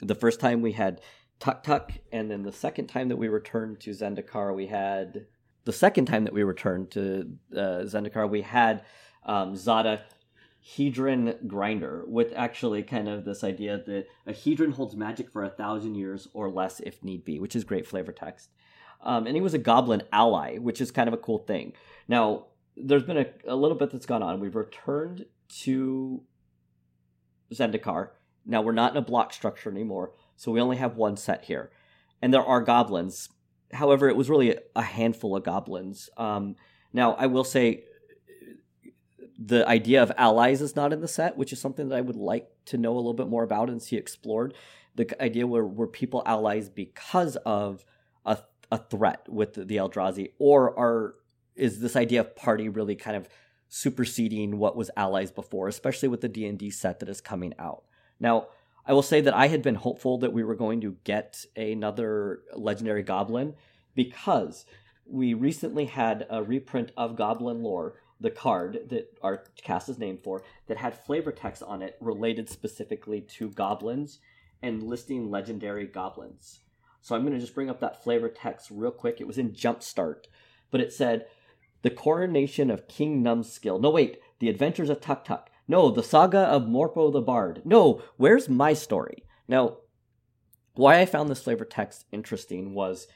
the 0.02 0.16
first 0.16 0.40
time 0.40 0.62
we 0.62 0.74
had 0.74 1.02
Tuktuk, 1.40 1.98
and 2.12 2.30
then 2.30 2.44
the 2.44 2.52
second 2.52 2.88
time 2.88 3.10
that 3.10 3.18
we 3.18 3.28
returned 3.28 3.80
to 3.82 3.92
Zendikar, 3.92 4.56
we 4.56 4.68
had 4.68 5.26
the 5.64 5.74
second 5.74 6.06
time 6.06 6.24
that 6.24 6.34
we 6.34 6.44
returned 6.44 6.92
to 6.92 7.38
uh, 7.54 7.84
Zendikar, 7.84 8.30
we 8.30 8.42
had 8.42 8.84
um, 9.26 9.56
Zada 9.56 10.04
Hedron 10.76 11.48
Grinder, 11.48 12.04
with 12.08 12.34
actually 12.36 12.84
kind 12.84 13.10
of 13.10 13.26
this 13.26 13.44
idea 13.44 13.82
that 13.86 14.06
a 14.28 14.32
Hedron 14.32 14.74
holds 14.74 14.96
magic 14.96 15.32
for 15.32 15.44
a 15.44 15.50
thousand 15.50 15.96
years 15.96 16.28
or 16.34 16.50
less 16.50 16.80
if 16.82 17.04
need 17.04 17.26
be, 17.26 17.40
which 17.40 17.56
is 17.56 17.64
great 17.64 17.88
flavor 17.88 18.12
text. 18.12 18.50
Um, 19.04 19.26
and 19.26 19.36
he 19.36 19.42
was 19.42 19.56
a 19.56 19.60
goblin 19.60 20.04
ally, 20.12 20.58
which 20.58 20.80
is 20.80 20.92
kind 20.92 21.08
of 21.08 21.14
a 21.14 21.18
cool 21.18 21.40
thing. 21.40 21.74
Now, 22.08 22.48
there's 22.78 23.04
been 23.04 23.18
a, 23.18 23.26
a 23.48 23.56
little 23.56 23.78
bit 23.78 23.92
that's 23.92 24.06
gone 24.06 24.22
on. 24.22 24.40
We've 24.40 24.56
returned 24.56 25.26
to 25.64 26.22
Zendikar. 27.54 28.10
Now 28.46 28.62
we're 28.62 28.72
not 28.72 28.92
in 28.92 28.98
a 28.98 29.02
block 29.02 29.34
structure 29.34 29.70
anymore, 29.70 30.14
so 30.36 30.52
we 30.52 30.62
only 30.62 30.78
have 30.78 30.96
one 30.96 31.18
set 31.18 31.46
here. 31.46 31.72
And 32.22 32.34
there 32.34 32.44
are 32.44 32.62
goblins. 32.62 33.30
However, 33.74 34.10
it 34.10 34.16
was 34.16 34.30
really 34.30 34.58
a 34.76 34.82
handful 34.82 35.36
of 35.36 35.44
goblins. 35.44 36.10
Um, 36.18 36.56
now, 36.94 37.14
I 37.14 37.28
will 37.28 37.44
say 37.44 37.86
the 39.44 39.68
idea 39.68 40.04
of 40.04 40.12
allies 40.18 40.62
is 40.62 40.76
not 40.76 40.94
in 40.94 41.02
the 41.02 41.08
set, 41.08 41.38
which 41.38 41.52
is 41.52 41.60
something 41.60 41.90
that 41.90 41.98
I 41.98 42.02
would 42.02 42.16
like 42.16 42.50
to 42.66 42.78
know 42.78 42.94
a 42.94 42.98
little 42.98 43.14
bit 43.14 43.28
more 43.28 43.44
about 43.44 43.70
and 43.70 43.82
see 43.82 43.96
explored. 43.96 44.54
The 44.96 45.22
idea 45.22 45.48
where 45.48 45.66
were 45.66 45.88
people 45.88 46.22
allies 46.26 46.70
because 46.70 47.38
of 47.38 47.86
a, 48.26 48.40
a 48.72 48.78
threat 48.78 49.28
with 49.30 49.54
the 49.54 49.78
Eldrazi, 49.78 50.34
or 50.38 50.78
are 50.78 51.16
is 51.56 51.80
this 51.80 51.96
idea 51.96 52.22
of 52.22 52.36
party 52.36 52.70
really 52.70 52.96
kind 52.96 53.18
of 53.18 53.28
superseding 53.74 54.58
what 54.58 54.76
was 54.76 54.92
allies 54.98 55.32
before, 55.32 55.70
especially 55.70 56.10
with 56.10 56.20
the 56.20 56.28
D&D 56.28 56.70
set 56.70 57.00
that 57.00 57.08
is 57.08 57.22
coming 57.22 57.54
out. 57.58 57.84
Now, 58.20 58.48
I 58.86 58.92
will 58.92 59.02
say 59.02 59.22
that 59.22 59.34
I 59.34 59.48
had 59.48 59.62
been 59.62 59.76
hopeful 59.76 60.18
that 60.18 60.34
we 60.34 60.44
were 60.44 60.56
going 60.56 60.82
to 60.82 60.98
get 61.06 61.46
another 61.56 62.42
legendary 62.54 63.02
goblin 63.02 63.56
because 63.96 64.66
we 65.06 65.34
recently 65.34 65.86
had 65.86 66.28
a 66.30 66.44
reprint 66.44 66.92
of 66.98 67.16
Goblin 67.16 67.64
Lore, 67.64 67.96
the 68.20 68.30
card 68.30 68.90
that 68.90 69.18
our 69.22 69.46
cast 69.64 69.88
is 69.88 69.98
named 69.98 70.20
for, 70.22 70.44
that 70.68 70.78
had 70.78 71.06
flavor 71.06 71.32
text 71.32 71.64
on 71.64 71.82
it 71.82 71.96
related 72.02 72.50
specifically 72.50 73.22
to 73.22 73.52
goblins 73.52 74.20
and 74.62 74.84
listing 74.84 75.32
legendary 75.32 75.88
goblins. 75.88 76.60
So 77.02 77.16
I'm 77.16 77.22
going 77.22 77.34
to 77.34 77.40
just 77.40 77.56
bring 77.56 77.70
up 77.70 77.80
that 77.80 78.04
flavor 78.04 78.28
text 78.28 78.68
real 78.70 78.92
quick. 78.92 79.22
It 79.22 79.28
was 79.28 79.38
in 79.38 79.52
Jumpstart, 79.52 80.26
but 80.72 80.82
it 80.82 80.92
said 80.92 81.28
The 81.82 81.90
Coronation 81.90 82.70
of 82.70 82.88
King 82.88 83.24
Numskill. 83.24 83.82
No, 83.82 83.90
wait. 83.90 84.20
The 84.40 84.50
Adventures 84.50 84.90
of 84.90 85.02
Tuktuk. 85.02 85.48
No, 85.68 85.90
The 85.90 86.04
Saga 86.04 86.40
of 86.40 86.64
Morpo 86.64 87.12
the 87.12 87.22
Bard. 87.22 87.62
No, 87.64 88.02
where's 88.18 88.50
my 88.50 88.74
story? 88.74 89.24
Now, 89.48 89.78
why 90.74 91.00
I 91.00 91.06
found 91.06 91.30
this 91.30 91.44
flavor 91.44 91.66
text 91.66 92.06
interesting 92.12 92.74
was 92.74 93.08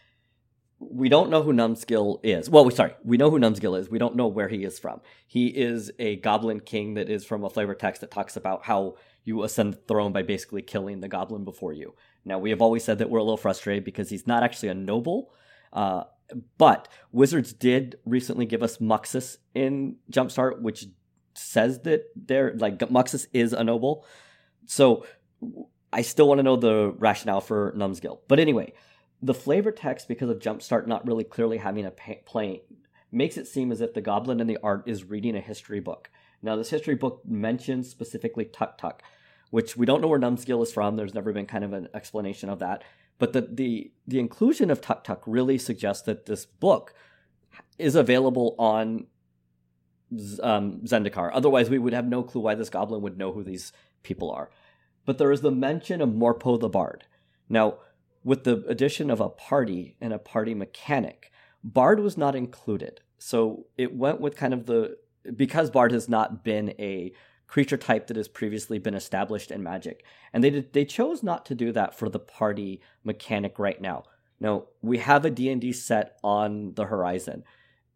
we 0.79 1.09
don't 1.09 1.29
know 1.29 1.41
who 1.41 1.53
Numskill 1.53 2.19
is. 2.23 2.49
Well, 2.49 2.65
we 2.65 2.71
sorry, 2.71 2.93
we 3.03 3.17
know 3.17 3.29
who 3.29 3.39
Numskill 3.39 3.79
is. 3.79 3.89
We 3.89 3.97
don't 3.97 4.15
know 4.15 4.27
where 4.27 4.49
he 4.49 4.63
is 4.63 4.77
from. 4.77 5.01
He 5.25 5.47
is 5.47 5.91
a 5.99 6.17
goblin 6.17 6.59
king 6.59 6.95
that 6.95 7.09
is 7.09 7.25
from 7.25 7.43
a 7.43 7.49
flavor 7.49 7.75
text 7.75 8.01
that 8.01 8.11
talks 8.11 8.35
about 8.35 8.65
how 8.65 8.95
you 9.23 9.43
ascend 9.43 9.73
the 9.73 9.77
throne 9.77 10.11
by 10.11 10.23
basically 10.23 10.61
killing 10.61 10.99
the 10.99 11.07
goblin 11.07 11.45
before 11.45 11.73
you. 11.73 11.95
Now, 12.25 12.39
we 12.39 12.49
have 12.49 12.61
always 12.61 12.83
said 12.83 12.99
that 12.99 13.09
we're 13.09 13.19
a 13.19 13.23
little 13.23 13.37
frustrated 13.37 13.83
because 13.83 14.09
he's 14.09 14.27
not 14.27 14.43
actually 14.43 14.69
a 14.69 14.73
noble. 14.73 15.31
Uh, 15.71 16.03
but 16.57 16.87
Wizards 17.11 17.53
did 17.53 17.97
recently 18.05 18.45
give 18.45 18.63
us 18.63 18.77
Muxus 18.77 19.37
in 19.53 19.97
Jumpstart, 20.11 20.61
which 20.61 20.85
says 21.33 21.81
that 21.81 22.05
they're 22.15 22.53
like 22.55 22.79
Muxus 22.79 23.27
is 23.33 23.53
a 23.53 23.63
noble. 23.63 24.05
So 24.65 25.05
I 25.93 26.01
still 26.01 26.27
want 26.27 26.39
to 26.39 26.43
know 26.43 26.55
the 26.55 26.93
rationale 26.97 27.41
for 27.41 27.73
Numskill. 27.77 28.19
But 28.27 28.39
anyway, 28.39 28.73
the 29.21 29.33
flavor 29.33 29.71
text, 29.71 30.07
because 30.07 30.29
of 30.29 30.39
Jumpstart 30.39 30.87
not 30.87 31.07
really 31.07 31.23
clearly 31.23 31.57
having 31.57 31.85
a 31.85 31.91
plane, 31.91 32.61
makes 33.11 33.37
it 33.37 33.47
seem 33.47 33.71
as 33.71 33.81
if 33.81 33.93
the 33.93 34.01
goblin 34.01 34.39
in 34.39 34.47
the 34.47 34.57
art 34.61 34.83
is 34.87 35.05
reading 35.05 35.35
a 35.35 35.41
history 35.41 35.79
book. 35.79 36.09
Now, 36.41 36.55
this 36.55 36.69
history 36.69 36.95
book 36.95 37.21
mentions 37.25 37.89
specifically 37.89 38.45
Tuktuk, 38.45 38.99
which 39.51 39.77
we 39.77 39.85
don't 39.85 40.01
know 40.01 40.07
where 40.07 40.19
Numskill 40.19 40.61
is 40.63 40.73
from. 40.73 40.95
There's 40.95 41.13
never 41.13 41.31
been 41.31 41.45
kind 41.45 41.63
of 41.63 41.73
an 41.73 41.87
explanation 41.93 42.49
of 42.49 42.59
that. 42.59 42.83
But 43.17 43.33
the 43.33 43.41
the 43.41 43.91
the 44.07 44.19
inclusion 44.19 44.69
of 44.69 44.81
Tuktuk 44.81 45.21
really 45.25 45.57
suggests 45.57 46.03
that 46.03 46.25
this 46.25 46.45
book 46.45 46.93
is 47.77 47.95
available 47.95 48.55
on 48.57 49.07
um, 50.41 50.81
Zendikar. 50.81 51.31
Otherwise, 51.33 51.69
we 51.69 51.79
would 51.79 51.93
have 51.93 52.07
no 52.07 52.23
clue 52.23 52.41
why 52.41 52.55
this 52.55 52.69
goblin 52.69 53.01
would 53.01 53.17
know 53.17 53.31
who 53.31 53.43
these 53.43 53.71
people 54.03 54.31
are. 54.31 54.49
But 55.05 55.17
there 55.17 55.31
is 55.31 55.41
the 55.41 55.51
mention 55.51 56.01
of 56.01 56.09
Morpo 56.09 56.59
the 56.59 56.69
Bard. 56.69 57.05
Now, 57.47 57.75
with 58.23 58.43
the 58.43 58.63
addition 58.67 59.11
of 59.11 59.21
a 59.21 59.29
party 59.29 59.95
and 60.01 60.11
a 60.11 60.19
party 60.19 60.53
mechanic, 60.53 61.31
Bard 61.63 61.99
was 61.99 62.17
not 62.17 62.35
included. 62.35 63.01
So 63.17 63.67
it 63.77 63.95
went 63.95 64.19
with 64.19 64.35
kind 64.35 64.53
of 64.53 64.65
the 64.65 64.97
because 65.35 65.69
Bard 65.69 65.91
has 65.91 66.07
not 66.07 66.43
been 66.43 66.69
a 66.79 67.13
creature 67.47 67.77
type 67.77 68.07
that 68.07 68.17
has 68.17 68.27
previously 68.27 68.79
been 68.79 68.95
established 68.95 69.51
in 69.51 69.63
Magic, 69.63 70.03
and 70.33 70.43
they 70.43 70.49
did, 70.49 70.73
they 70.73 70.85
chose 70.85 71.23
not 71.23 71.45
to 71.45 71.55
do 71.55 71.71
that 71.71 71.97
for 71.97 72.09
the 72.09 72.19
party 72.19 72.81
mechanic 73.03 73.59
right 73.59 73.79
now. 73.79 74.03
Now 74.39 74.65
we 74.81 74.97
have 74.97 75.25
a 75.25 75.29
D 75.29 75.49
and 75.49 75.61
D 75.61 75.71
set 75.71 76.17
on 76.23 76.73
the 76.73 76.85
horizon, 76.85 77.43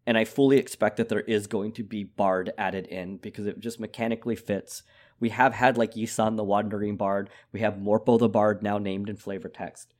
and 0.06 0.18
I 0.18 0.25
fully 0.25 0.58
expect 0.58 0.98
that 0.98 1.10
there 1.10 1.22
is 1.22 1.48
going 1.48 1.74
to 1.74 1.84
be 1.84 2.03
Bard 2.03 2.51
added 2.58 2.88
in 2.88 3.18
because 3.18 3.46
it 3.46 3.60
just 3.60 3.79
mechanically 3.79 4.36
fits. 4.36 4.84
We 5.20 5.29
have 5.29 5.53
had 5.53 5.77
like 5.77 5.94
Yisan 5.94 6.38
the 6.38 6.44
Wandering 6.44 6.96
Bard, 6.96 7.29
we 7.51 7.60
have 7.60 7.75
Morpo 7.75 8.18
the 8.18 8.29
Bard 8.29 8.63
now 8.63 8.77
named 8.77 9.10
in 9.10 9.18
flavor 9.18 9.50
text. 9.50 9.94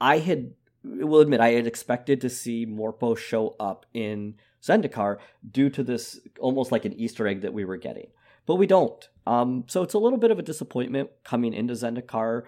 I 0.00 0.18
had 0.18 0.54
will 0.84 1.20
admit 1.20 1.40
I 1.40 1.50
had 1.50 1.66
expected 1.66 2.20
to 2.20 2.30
see 2.30 2.64
Morpo 2.64 3.18
show 3.18 3.56
up 3.58 3.84
in 3.92 4.36
Zendikar 4.62 5.18
due 5.50 5.70
to 5.70 5.82
this 5.82 6.20
almost 6.38 6.72
like 6.72 6.84
an 6.84 6.94
Easter 6.94 7.26
egg 7.26 7.42
that 7.42 7.52
we 7.52 7.64
were 7.64 7.76
getting 7.76 8.08
but 8.48 8.56
we 8.56 8.66
don't. 8.66 9.08
Um, 9.26 9.64
so 9.68 9.82
it's 9.82 9.92
a 9.92 9.98
little 9.98 10.18
bit 10.18 10.30
of 10.30 10.38
a 10.38 10.42
disappointment 10.42 11.10
coming 11.22 11.52
into 11.52 11.74
Zendikar. 11.74 12.44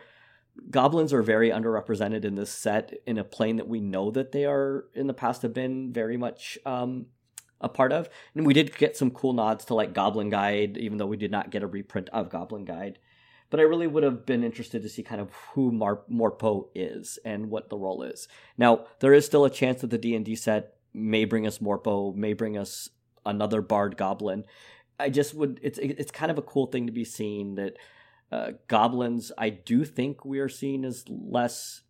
Goblins 0.71 1.13
are 1.13 1.23
very 1.23 1.51
underrepresented 1.51 2.25
in 2.25 2.37
this 2.37 2.51
set 2.51 2.95
in 3.07 3.19
a 3.19 3.25
plane 3.25 3.57
that 3.57 3.69
we 3.69 3.81
know 3.81 4.11
that 4.11 4.33
they 4.33 4.47
are 4.47 4.87
in 4.95 5.07
the 5.09 5.15
past 5.15 5.43
have 5.43 5.53
been 5.53 5.93
very 5.93 6.17
much 6.17 6.59
um, 6.65 7.07
a 7.61 7.69
part 7.69 7.93
of. 7.93 8.09
And 8.35 8.47
we 8.47 8.55
did 8.55 8.77
get 8.79 8.97
some 8.97 9.11
cool 9.11 9.35
nods 9.35 9.67
to 9.67 9.75
like 9.75 9.93
Goblin 9.93 10.31
Guide, 10.31 10.79
even 10.79 10.97
though 10.97 11.07
we 11.07 11.19
did 11.19 11.31
not 11.31 11.51
get 11.51 11.63
a 11.63 11.67
reprint 11.67 12.09
of 12.15 12.31
Goblin 12.31 12.65
Guide. 12.65 12.99
But 13.51 13.61
I 13.61 13.65
really 13.65 13.87
would 13.87 14.03
have 14.03 14.25
been 14.25 14.43
interested 14.43 14.81
to 14.83 14.89
see 14.89 15.03
kind 15.03 15.21
of 15.21 15.31
who 15.53 15.71
Mar- 15.71 16.05
Morpo 16.11 16.69
is 16.75 17.19
and 17.27 17.51
what 17.51 17.69
the 17.69 17.77
role 17.77 18.03
is. 18.03 18.27
Now, 18.57 18.87
there 19.01 19.13
is 19.13 19.27
still 19.27 19.45
a 19.45 19.51
chance 19.51 19.83
that 19.83 19.91
the 19.91 19.99
D&D 19.99 20.35
set 20.37 20.77
may 20.95 21.27
bring 21.27 21.47
us 21.47 21.59
Morpo, 21.59 22.15
may 22.15 22.33
bring 22.33 22.57
us 22.57 22.89
another 23.27 23.61
Bard 23.61 23.99
Goblin. 23.99 24.45
I 25.01 25.11
just 25.11 25.35
would 25.35 25.61
it's 25.63 25.79
it's 25.79 26.11
kind 26.11 26.31
of 26.31 26.39
a 26.39 26.43
cool 26.43 26.67
thing 26.67 26.87
to 26.87 26.93
be 26.93 27.05
seeing 27.05 27.55
that 27.57 27.77
uh, 28.31 28.53
goblins 28.69 29.33
I 29.37 29.51
do 29.51 29.85
think 29.85 30.25
we 30.25 30.39
are 30.39 30.49
seeing 30.49 30.85
as 30.85 31.05
less 31.09 31.83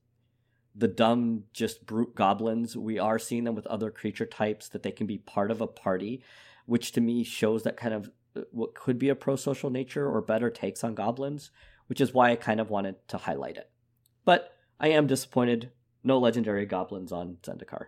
the 0.74 0.88
dumb 0.88 1.44
just 1.52 1.84
brute 1.84 2.14
goblins. 2.14 2.76
We 2.76 2.98
are 2.98 3.18
seeing 3.18 3.44
them 3.44 3.54
with 3.54 3.66
other 3.66 3.90
creature 3.90 4.26
types 4.26 4.68
that 4.68 4.82
they 4.82 4.92
can 4.92 5.06
be 5.06 5.18
part 5.18 5.50
of 5.50 5.60
a 5.60 5.66
party 5.66 6.22
which 6.66 6.92
to 6.92 7.00
me 7.00 7.24
shows 7.24 7.64
that 7.64 7.76
kind 7.76 7.94
of 7.94 8.10
uh, 8.36 8.42
what 8.52 8.74
could 8.74 8.98
be 8.98 9.08
a 9.08 9.14
pro-social 9.14 9.70
nature 9.70 10.08
or 10.08 10.20
better 10.22 10.50
takes 10.50 10.84
on 10.84 10.94
goblins 10.94 11.50
which 11.88 12.00
is 12.00 12.14
why 12.14 12.30
I 12.30 12.36
kind 12.36 12.60
of 12.60 12.70
wanted 12.70 12.96
to 13.08 13.18
highlight 13.18 13.56
it. 13.56 13.68
But 14.24 14.52
I 14.78 14.88
am 14.88 15.08
disappointed. 15.08 15.72
No 16.04 16.18
legendary 16.18 16.64
goblins 16.64 17.10
on 17.10 17.38
Zendikar 17.42 17.86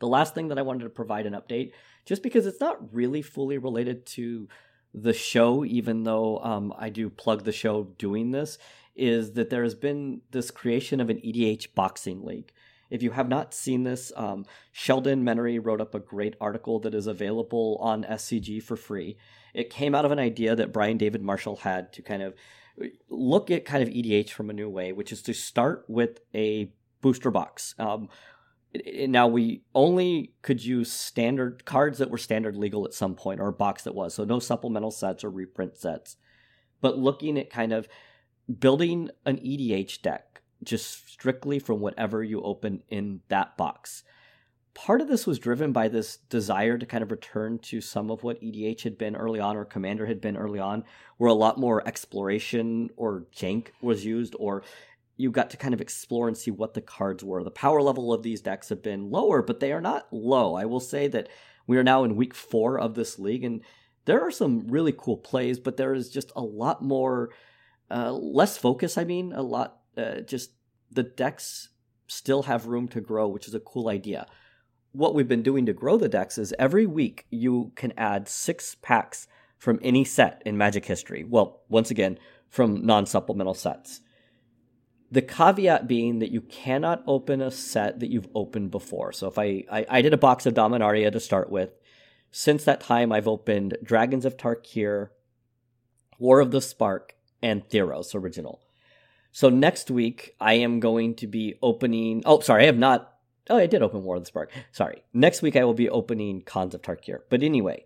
the 0.00 0.08
last 0.08 0.34
thing 0.34 0.48
that 0.48 0.58
I 0.58 0.62
wanted 0.62 0.84
to 0.84 0.90
provide 0.90 1.26
an 1.26 1.34
update, 1.34 1.72
just 2.04 2.22
because 2.22 2.46
it's 2.46 2.60
not 2.60 2.92
really 2.92 3.22
fully 3.22 3.58
related 3.58 4.06
to 4.06 4.48
the 4.92 5.12
show, 5.12 5.64
even 5.64 6.02
though 6.02 6.38
um, 6.38 6.74
I 6.76 6.88
do 6.88 7.08
plug 7.08 7.44
the 7.44 7.52
show 7.52 7.84
doing 7.98 8.32
this, 8.32 8.58
is 8.96 9.32
that 9.32 9.50
there 9.50 9.62
has 9.62 9.74
been 9.74 10.22
this 10.30 10.50
creation 10.50 11.00
of 11.00 11.10
an 11.10 11.18
EDH 11.18 11.74
boxing 11.74 12.24
league. 12.24 12.52
If 12.90 13.04
you 13.04 13.12
have 13.12 13.28
not 13.28 13.54
seen 13.54 13.84
this, 13.84 14.10
um, 14.16 14.46
Sheldon 14.72 15.24
Menery 15.24 15.64
wrote 15.64 15.80
up 15.80 15.94
a 15.94 16.00
great 16.00 16.34
article 16.40 16.80
that 16.80 16.94
is 16.94 17.06
available 17.06 17.78
on 17.80 18.02
SCG 18.02 18.60
for 18.60 18.76
free. 18.76 19.16
It 19.54 19.70
came 19.70 19.94
out 19.94 20.04
of 20.04 20.10
an 20.10 20.18
idea 20.18 20.56
that 20.56 20.72
Brian 20.72 20.98
David 20.98 21.22
Marshall 21.22 21.56
had 21.56 21.92
to 21.92 22.02
kind 22.02 22.22
of 22.22 22.34
look 23.08 23.50
at 23.50 23.64
kind 23.64 23.82
of 23.82 23.88
EDH 23.88 24.30
from 24.30 24.50
a 24.50 24.54
new 24.54 24.68
way, 24.68 24.92
which 24.92 25.12
is 25.12 25.22
to 25.22 25.34
start 25.34 25.84
with 25.86 26.20
a 26.34 26.72
booster 27.00 27.30
box. 27.30 27.74
Um, 27.78 28.08
now 28.74 29.26
we 29.26 29.62
only 29.74 30.32
could 30.42 30.64
use 30.64 30.92
standard 30.92 31.64
cards 31.64 31.98
that 31.98 32.10
were 32.10 32.18
standard 32.18 32.56
legal 32.56 32.84
at 32.84 32.94
some 32.94 33.14
point 33.14 33.40
or 33.40 33.48
a 33.48 33.52
box 33.52 33.82
that 33.82 33.94
was. 33.94 34.14
So 34.14 34.24
no 34.24 34.38
supplemental 34.38 34.90
sets 34.90 35.24
or 35.24 35.30
reprint 35.30 35.76
sets. 35.76 36.16
But 36.80 36.98
looking 36.98 37.38
at 37.38 37.50
kind 37.50 37.72
of 37.72 37.88
building 38.58 39.10
an 39.26 39.38
edh 39.38 40.02
deck 40.02 40.42
just 40.62 41.08
strictly 41.08 41.58
from 41.58 41.80
whatever 41.80 42.22
you 42.22 42.42
open 42.42 42.82
in 42.88 43.20
that 43.28 43.56
box. 43.56 44.02
Part 44.74 45.00
of 45.00 45.08
this 45.08 45.26
was 45.26 45.38
driven 45.38 45.72
by 45.72 45.88
this 45.88 46.16
desire 46.16 46.78
to 46.78 46.86
kind 46.86 47.02
of 47.02 47.10
return 47.10 47.58
to 47.60 47.80
some 47.80 48.10
of 48.10 48.22
what 48.22 48.38
edh 48.42 48.80
had 48.82 48.96
been 48.96 49.16
early 49.16 49.40
on 49.40 49.56
or 49.56 49.64
commander 49.64 50.06
had 50.06 50.20
been 50.20 50.36
early 50.36 50.60
on 50.60 50.84
where 51.16 51.28
a 51.28 51.34
lot 51.34 51.58
more 51.58 51.86
exploration 51.86 52.90
or 52.96 53.26
jank 53.34 53.68
was 53.80 54.04
used 54.04 54.36
or 54.38 54.62
you 55.20 55.30
got 55.30 55.50
to 55.50 55.56
kind 55.56 55.74
of 55.74 55.80
explore 55.80 56.28
and 56.28 56.36
see 56.36 56.50
what 56.50 56.74
the 56.74 56.80
cards 56.80 57.22
were. 57.22 57.44
The 57.44 57.50
power 57.50 57.82
level 57.82 58.12
of 58.12 58.22
these 58.22 58.40
decks 58.40 58.70
have 58.70 58.82
been 58.82 59.10
lower, 59.10 59.42
but 59.42 59.60
they 59.60 59.72
are 59.72 59.80
not 59.80 60.06
low. 60.10 60.54
I 60.54 60.64
will 60.64 60.80
say 60.80 61.08
that 61.08 61.28
we 61.66 61.76
are 61.76 61.84
now 61.84 62.04
in 62.04 62.16
week 62.16 62.34
four 62.34 62.78
of 62.78 62.94
this 62.94 63.18
league, 63.18 63.44
and 63.44 63.60
there 64.06 64.22
are 64.22 64.30
some 64.30 64.66
really 64.68 64.94
cool 64.96 65.18
plays, 65.18 65.60
but 65.60 65.76
there 65.76 65.92
is 65.92 66.08
just 66.08 66.32
a 66.34 66.40
lot 66.40 66.82
more, 66.82 67.30
uh, 67.90 68.12
less 68.12 68.56
focus. 68.56 68.96
I 68.96 69.04
mean, 69.04 69.32
a 69.32 69.42
lot, 69.42 69.80
uh, 69.96 70.20
just 70.20 70.52
the 70.90 71.02
decks 71.02 71.68
still 72.06 72.44
have 72.44 72.66
room 72.66 72.88
to 72.88 73.00
grow, 73.00 73.28
which 73.28 73.46
is 73.46 73.54
a 73.54 73.60
cool 73.60 73.88
idea. 73.88 74.26
What 74.92 75.14
we've 75.14 75.28
been 75.28 75.42
doing 75.42 75.66
to 75.66 75.72
grow 75.72 75.98
the 75.98 76.08
decks 76.08 76.38
is 76.38 76.54
every 76.58 76.86
week 76.86 77.26
you 77.30 77.72
can 77.76 77.92
add 77.96 78.26
six 78.26 78.74
packs 78.80 79.28
from 79.58 79.78
any 79.82 80.04
set 80.04 80.42
in 80.46 80.56
Magic 80.56 80.86
history. 80.86 81.24
Well, 81.24 81.60
once 81.68 81.90
again, 81.90 82.18
from 82.48 82.84
non 82.84 83.06
supplemental 83.06 83.54
sets. 83.54 84.00
The 85.10 85.22
caveat 85.22 85.88
being 85.88 86.20
that 86.20 86.30
you 86.30 86.40
cannot 86.40 87.02
open 87.06 87.40
a 87.40 87.50
set 87.50 87.98
that 88.00 88.10
you've 88.10 88.28
opened 88.34 88.70
before. 88.70 89.12
So 89.12 89.26
if 89.26 89.38
I, 89.38 89.64
I, 89.70 89.86
I 89.88 90.02
did 90.02 90.14
a 90.14 90.18
box 90.18 90.46
of 90.46 90.54
Dominaria 90.54 91.10
to 91.10 91.20
start 91.20 91.50
with. 91.50 91.70
Since 92.30 92.64
that 92.64 92.80
time, 92.80 93.10
I've 93.10 93.26
opened 93.26 93.76
Dragons 93.82 94.24
of 94.24 94.36
Tarkir, 94.36 95.08
War 96.18 96.38
of 96.38 96.52
the 96.52 96.60
Spark, 96.60 97.16
and 97.42 97.68
Theros 97.68 98.14
original. 98.14 98.60
So 99.32 99.48
next 99.48 99.90
week, 99.90 100.36
I 100.40 100.54
am 100.54 100.78
going 100.78 101.14
to 101.16 101.26
be 101.26 101.56
opening. 101.60 102.22
Oh, 102.24 102.40
sorry, 102.40 102.64
I 102.64 102.66
have 102.66 102.78
not. 102.78 103.14
Oh, 103.48 103.56
I 103.56 103.66
did 103.66 103.82
open 103.82 104.04
War 104.04 104.16
of 104.16 104.22
the 104.22 104.26
Spark. 104.26 104.52
Sorry. 104.70 105.02
Next 105.12 105.42
week, 105.42 105.56
I 105.56 105.64
will 105.64 105.74
be 105.74 105.88
opening 105.88 106.42
Khans 106.42 106.74
of 106.74 106.82
Tarkir. 106.82 107.22
But 107.28 107.42
anyway, 107.42 107.84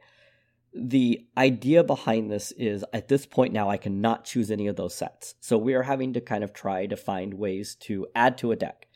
the 0.74 1.24
idea 1.38 1.84
behind 1.84 2.30
this 2.30 2.52
is 2.52 2.84
at 2.92 3.08
this 3.08 3.26
point 3.26 3.52
now 3.52 3.70
I 3.70 3.76
cannot 3.76 4.24
choose 4.24 4.50
any 4.50 4.66
of 4.66 4.76
those 4.76 4.94
sets. 4.94 5.36
So 5.40 5.56
we 5.56 5.74
are 5.74 5.84
having 5.84 6.12
to 6.14 6.20
kind 6.20 6.42
of 6.42 6.52
try 6.52 6.86
to 6.86 6.96
find 6.96 7.34
ways 7.34 7.76
to 7.82 8.08
add 8.14 8.36
to 8.38 8.50
a 8.50 8.56
deck. 8.56 8.88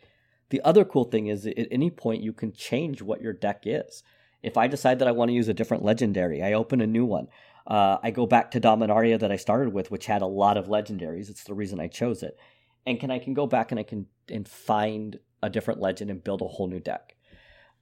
The 0.50 0.60
other 0.62 0.84
cool 0.84 1.04
thing 1.04 1.28
is 1.28 1.46
at 1.46 1.68
any 1.70 1.90
point 1.90 2.22
you 2.22 2.32
can 2.32 2.52
change 2.52 3.00
what 3.00 3.20
your 3.20 3.32
deck 3.32 3.62
is. 3.64 4.02
If 4.42 4.56
I 4.56 4.66
decide 4.66 4.98
that 4.98 5.08
I 5.08 5.12
want 5.12 5.28
to 5.28 5.34
use 5.34 5.48
a 5.48 5.54
different 5.54 5.84
legendary, 5.84 6.42
I 6.42 6.54
open 6.54 6.80
a 6.80 6.86
new 6.86 7.04
one. 7.04 7.28
Uh, 7.66 7.98
I 8.02 8.10
go 8.10 8.26
back 8.26 8.52
to 8.52 8.60
Dominaria 8.60 9.18
that 9.20 9.30
I 9.30 9.36
started 9.36 9.72
with, 9.72 9.90
which 9.90 10.06
had 10.06 10.22
a 10.22 10.26
lot 10.26 10.56
of 10.56 10.66
legendaries. 10.66 11.28
It's 11.28 11.44
the 11.44 11.54
reason 11.54 11.80
I 11.80 11.86
chose 11.86 12.22
it. 12.22 12.38
And 12.86 12.98
can 12.98 13.10
I 13.10 13.18
can 13.18 13.34
go 13.34 13.46
back 13.46 13.70
and 13.70 13.78
I 13.78 13.82
can 13.82 14.06
and 14.28 14.48
find 14.48 15.18
a 15.42 15.50
different 15.50 15.80
legend 15.80 16.10
and 16.10 16.24
build 16.24 16.40
a 16.40 16.46
whole 16.46 16.66
new 16.66 16.80
deck. 16.80 17.14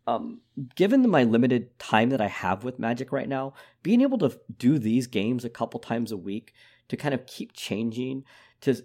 Um, 0.07 0.41
given 0.75 1.09
my 1.09 1.25
limited 1.25 1.79
time 1.79 2.11
that 2.11 2.21
I 2.21 2.29
have 2.29 2.65
with 2.65 2.79
Magic 2.79 3.13
right 3.13 3.29
now, 3.29 3.55
being 3.83 4.01
able 4.01 4.19
to 4.19 4.39
do 4.59 4.79
these 4.79 5.07
games 5.07 5.45
a 5.45 5.51
couple 5.51 5.81
times 5.81 6.13
a 6.13 6.17
week 6.17 6.55
to 6.89 6.97
kind 6.97 7.15
of 7.15 7.27
keep 7.27 7.53
changing, 7.53 8.25
to 8.61 8.85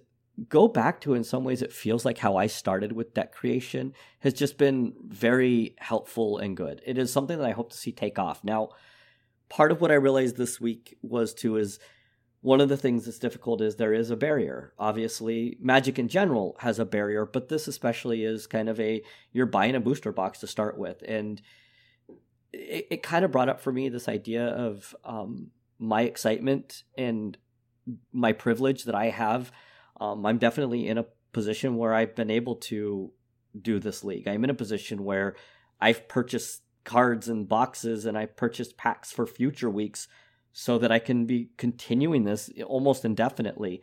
go 0.50 0.68
back 0.68 1.00
to 1.02 1.14
in 1.14 1.24
some 1.24 1.44
ways 1.44 1.62
it 1.62 1.72
feels 1.72 2.06
like 2.06 2.18
how 2.18 2.38
I 2.38 2.48
started 2.48 2.94
with 2.94 3.14
deck 3.14 3.32
creation 3.32 3.94
has 4.20 4.34
just 4.34 4.58
been 4.58 4.94
very 5.06 5.76
helpful 5.78 6.38
and 6.38 6.58
good. 6.58 6.82
It 6.86 6.98
is 6.98 7.14
something 7.14 7.38
that 7.38 7.48
I 7.48 7.52
hope 7.52 7.72
to 7.72 7.78
see 7.78 7.92
take 7.92 8.18
off. 8.18 8.44
Now, 8.44 8.70
part 9.50 9.72
of 9.72 9.82
what 9.82 9.92
I 9.92 9.96
realized 9.96 10.38
this 10.38 10.60
week 10.60 10.98
was 11.02 11.34
to 11.36 11.58
is 11.58 11.80
one 12.42 12.60
of 12.60 12.70
the 12.70 12.78
things 12.78 13.06
that's 13.06 13.20
difficult 13.20 13.62
is 13.62 13.76
there 13.76 13.94
is 13.94 14.10
a 14.10 14.16
barrier. 14.16 14.74
Obviously, 14.80 15.58
Magic 15.62 16.00
in 16.00 16.08
general 16.08 16.56
has 16.60 16.80
a 16.80 16.86
barrier, 16.86 17.26
but 17.26 17.50
this 17.50 17.68
especially 17.68 18.24
is 18.24 18.48
kind 18.48 18.68
of 18.68 18.80
a 18.80 19.04
you're 19.32 19.46
buying 19.46 19.76
a 19.76 19.80
booster 19.80 20.12
box 20.12 20.40
to 20.40 20.48
start 20.48 20.78
with, 20.78 21.04
and 21.08 21.42
it, 22.52 22.88
it 22.90 23.04
kind 23.04 23.24
of 23.24 23.32
brought 23.32 23.50
up 23.50 23.62
for 23.62 23.72
me 23.72 23.90
this 23.90 24.10
idea 24.10 24.48
of 24.48 24.96
um, 25.06 25.52
my 25.78 26.02
excitement 26.02 26.84
and 26.98 27.38
my 28.12 28.34
privilege 28.34 28.86
that 28.86 28.96
I 28.96 29.10
have. 29.10 29.52
Um, 30.00 30.26
I'm 30.26 30.40
definitely 30.40 30.88
in 30.88 30.98
a 30.98 31.06
position 31.34 31.78
where 31.78 31.94
I've 31.94 32.16
been 32.16 32.32
able 32.32 32.56
to 32.56 33.12
do 33.60 33.80
this 33.80 34.04
league. 34.04 34.28
I'm 34.28 34.44
in 34.44 34.50
a 34.50 34.56
position 34.56 35.04
where 35.04 35.36
I've 35.80 36.08
purchased 36.08 36.64
cards 36.84 37.28
and 37.28 37.48
boxes 37.48 38.06
and 38.06 38.18
I've 38.18 38.36
purchased 38.36 38.78
packs 38.78 39.12
for 39.12 39.28
future 39.28 39.70
weeks 39.70 40.08
so 40.54 40.78
that 40.78 40.92
I 40.92 41.00
can 41.00 41.26
be 41.26 41.50
continuing 41.58 42.24
this 42.24 42.50
almost 42.66 43.06
indefinitely. 43.06 43.82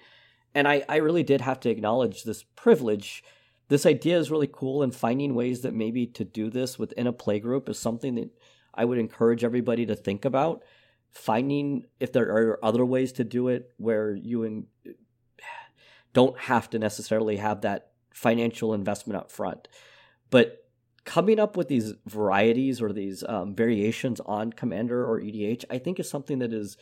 And 0.54 0.66
I, 0.66 0.84
I 0.88 0.96
really 0.96 1.22
did 1.22 1.40
have 1.40 1.60
to 1.60 1.70
acknowledge 1.70 2.24
this 2.24 2.42
privilege. 2.42 3.22
This 3.68 3.86
idea 3.86 4.18
is 4.18 4.30
really 4.30 4.48
cool, 4.50 4.82
and 4.82 4.94
finding 4.94 5.34
ways 5.34 5.60
that 5.60 5.74
maybe 5.74 6.06
to 6.06 6.24
do 6.24 6.50
this 6.50 6.78
within 6.78 7.06
a 7.06 7.12
playgroup 7.12 7.68
is 7.68 7.78
something 7.78 8.14
that 8.14 8.30
I 8.74 8.84
would 8.84 8.98
encourage 8.98 9.44
everybody 9.44 9.86
to 9.86 9.96
think 9.96 10.24
about. 10.24 10.62
Finding 11.10 11.86
if 12.00 12.12
there 12.12 12.28
are 12.28 12.64
other 12.64 12.84
ways 12.84 13.12
to 13.12 13.24
do 13.24 13.48
it 13.48 13.72
where 13.76 14.14
you 14.14 14.42
in, 14.42 14.66
don't 16.12 16.38
have 16.38 16.70
to 16.70 16.78
necessarily 16.78 17.36
have 17.36 17.62
that 17.62 17.92
financial 18.12 18.74
investment 18.74 19.16
up 19.16 19.30
front. 19.30 19.68
But 20.30 20.67
coming 21.08 21.40
up 21.40 21.56
with 21.56 21.68
these 21.68 21.94
varieties 22.04 22.82
or 22.82 22.92
these 22.92 23.24
um, 23.26 23.54
variations 23.54 24.20
on 24.26 24.52
Commander 24.52 25.02
or 25.02 25.18
EDH, 25.18 25.64
I 25.70 25.78
think 25.78 25.98
is 25.98 26.10
something 26.10 26.40
that 26.40 26.52
is 26.52 26.76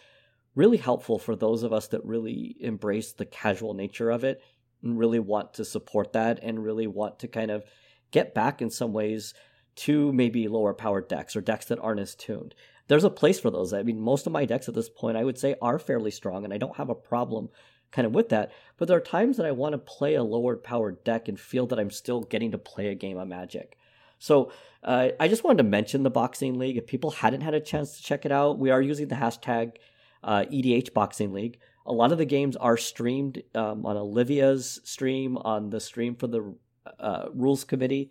really 0.56 0.78
helpful 0.78 1.20
for 1.20 1.36
those 1.36 1.62
of 1.62 1.72
us 1.72 1.86
that 1.88 2.04
really 2.04 2.56
embrace 2.58 3.12
the 3.12 3.24
casual 3.24 3.72
nature 3.72 4.10
of 4.10 4.24
it 4.24 4.42
and 4.82 4.98
really 4.98 5.20
want 5.20 5.54
to 5.54 5.64
support 5.64 6.12
that 6.14 6.40
and 6.42 6.64
really 6.64 6.88
want 6.88 7.20
to 7.20 7.28
kind 7.28 7.52
of 7.52 7.62
get 8.10 8.34
back 8.34 8.60
in 8.60 8.68
some 8.68 8.92
ways 8.92 9.32
to 9.76 10.12
maybe 10.12 10.48
lower 10.48 10.74
powered 10.74 11.06
decks 11.06 11.36
or 11.36 11.40
decks 11.40 11.66
that 11.66 11.78
aren't 11.78 12.00
as 12.00 12.16
tuned. 12.16 12.52
There's 12.88 13.04
a 13.04 13.10
place 13.10 13.38
for 13.38 13.52
those. 13.52 13.72
I 13.72 13.84
mean, 13.84 14.00
most 14.00 14.26
of 14.26 14.32
my 14.32 14.44
decks 14.44 14.68
at 14.68 14.74
this 14.74 14.88
point, 14.88 15.16
I 15.16 15.22
would 15.22 15.38
say, 15.38 15.54
are 15.62 15.78
fairly 15.78 16.10
strong, 16.10 16.42
and 16.42 16.52
I 16.52 16.58
don't 16.58 16.78
have 16.78 16.90
a 16.90 16.96
problem 16.96 17.48
kind 17.92 18.06
of 18.06 18.12
with 18.12 18.30
that. 18.30 18.50
But 18.76 18.88
there 18.88 18.96
are 18.96 19.00
times 19.00 19.36
that 19.36 19.46
I 19.46 19.52
want 19.52 19.74
to 19.74 19.78
play 19.78 20.14
a 20.14 20.24
lower 20.24 20.56
powered 20.56 21.04
deck 21.04 21.28
and 21.28 21.38
feel 21.38 21.66
that 21.68 21.78
I'm 21.78 21.90
still 21.90 22.22
getting 22.22 22.50
to 22.50 22.58
play 22.58 22.88
a 22.88 22.96
game 22.96 23.18
of 23.18 23.28
Magic. 23.28 23.78
So 24.18 24.52
uh, 24.82 25.08
I 25.18 25.28
just 25.28 25.44
wanted 25.44 25.58
to 25.58 25.68
mention 25.68 26.02
the 26.02 26.10
Boxing 26.10 26.58
League. 26.58 26.76
If 26.76 26.86
people 26.86 27.10
hadn't 27.10 27.40
had 27.40 27.54
a 27.54 27.60
chance 27.60 27.96
to 27.96 28.02
check 28.02 28.24
it 28.24 28.32
out, 28.32 28.58
we 28.58 28.70
are 28.70 28.80
using 28.80 29.08
the 29.08 29.14
hashtag 29.16 29.76
uh, 30.22 30.44
EDH 30.52 30.94
Boxing 30.94 31.32
League. 31.32 31.58
A 31.86 31.92
lot 31.92 32.12
of 32.12 32.18
the 32.18 32.24
games 32.24 32.56
are 32.56 32.76
streamed 32.76 33.42
um, 33.54 33.86
on 33.86 33.96
Olivia's 33.96 34.80
stream, 34.84 35.36
on 35.38 35.70
the 35.70 35.80
stream 35.80 36.16
for 36.16 36.26
the 36.26 36.54
uh, 36.98 37.26
Rules 37.32 37.64
Committee. 37.64 38.10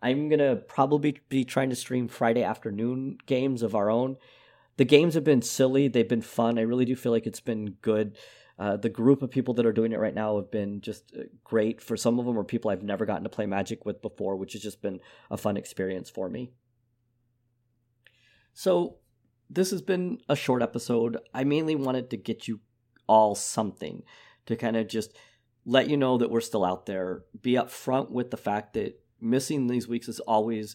I'm 0.00 0.28
going 0.28 0.38
to 0.38 0.56
probably 0.68 1.20
be 1.28 1.44
trying 1.44 1.70
to 1.70 1.76
stream 1.76 2.06
Friday 2.06 2.44
afternoon 2.44 3.18
games 3.26 3.62
of 3.62 3.74
our 3.74 3.90
own. 3.90 4.16
The 4.76 4.84
games 4.84 5.14
have 5.14 5.24
been 5.24 5.42
silly, 5.42 5.88
they've 5.88 6.08
been 6.08 6.22
fun. 6.22 6.58
I 6.58 6.62
really 6.62 6.84
do 6.84 6.94
feel 6.94 7.10
like 7.10 7.26
it's 7.26 7.40
been 7.40 7.76
good. 7.82 8.16
Uh, 8.58 8.76
the 8.76 8.88
group 8.88 9.22
of 9.22 9.30
people 9.30 9.54
that 9.54 9.66
are 9.66 9.72
doing 9.72 9.92
it 9.92 10.00
right 10.00 10.14
now 10.14 10.36
have 10.36 10.50
been 10.50 10.80
just 10.80 11.12
uh, 11.16 11.22
great. 11.44 11.80
For 11.80 11.96
some 11.96 12.18
of 12.18 12.26
them, 12.26 12.36
are 12.38 12.44
people 12.44 12.70
I've 12.70 12.82
never 12.82 13.06
gotten 13.06 13.22
to 13.22 13.28
play 13.28 13.46
Magic 13.46 13.84
with 13.84 14.02
before, 14.02 14.36
which 14.36 14.54
has 14.54 14.62
just 14.62 14.82
been 14.82 15.00
a 15.30 15.36
fun 15.36 15.56
experience 15.56 16.10
for 16.10 16.28
me. 16.28 16.50
So, 18.52 18.96
this 19.48 19.70
has 19.70 19.80
been 19.80 20.18
a 20.28 20.36
short 20.36 20.62
episode. 20.62 21.18
I 21.32 21.44
mainly 21.44 21.76
wanted 21.76 22.10
to 22.10 22.16
get 22.16 22.48
you 22.48 22.60
all 23.06 23.34
something 23.34 24.02
to 24.46 24.56
kind 24.56 24.76
of 24.76 24.88
just 24.88 25.16
let 25.64 25.88
you 25.88 25.96
know 25.96 26.18
that 26.18 26.30
we're 26.30 26.40
still 26.40 26.64
out 26.64 26.86
there. 26.86 27.22
Be 27.40 27.52
upfront 27.52 28.10
with 28.10 28.30
the 28.30 28.36
fact 28.36 28.74
that 28.74 29.00
missing 29.20 29.66
these 29.66 29.88
weeks 29.88 30.08
is 30.08 30.20
always 30.20 30.74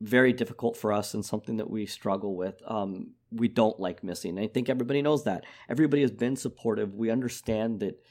very 0.00 0.32
difficult 0.32 0.76
for 0.76 0.92
us 0.92 1.14
and 1.14 1.24
something 1.24 1.58
that 1.58 1.70
we 1.70 1.86
struggle 1.86 2.34
with. 2.36 2.60
Um, 2.66 3.12
we 3.32 3.48
don't 3.48 3.80
like 3.80 4.04
missing. 4.04 4.38
I 4.38 4.46
think 4.46 4.68
everybody 4.68 5.02
knows 5.02 5.24
that. 5.24 5.44
Everybody 5.68 6.02
has 6.02 6.10
been 6.10 6.36
supportive. 6.36 6.94
We 6.94 7.10
understand 7.10 7.80
that 7.80 8.02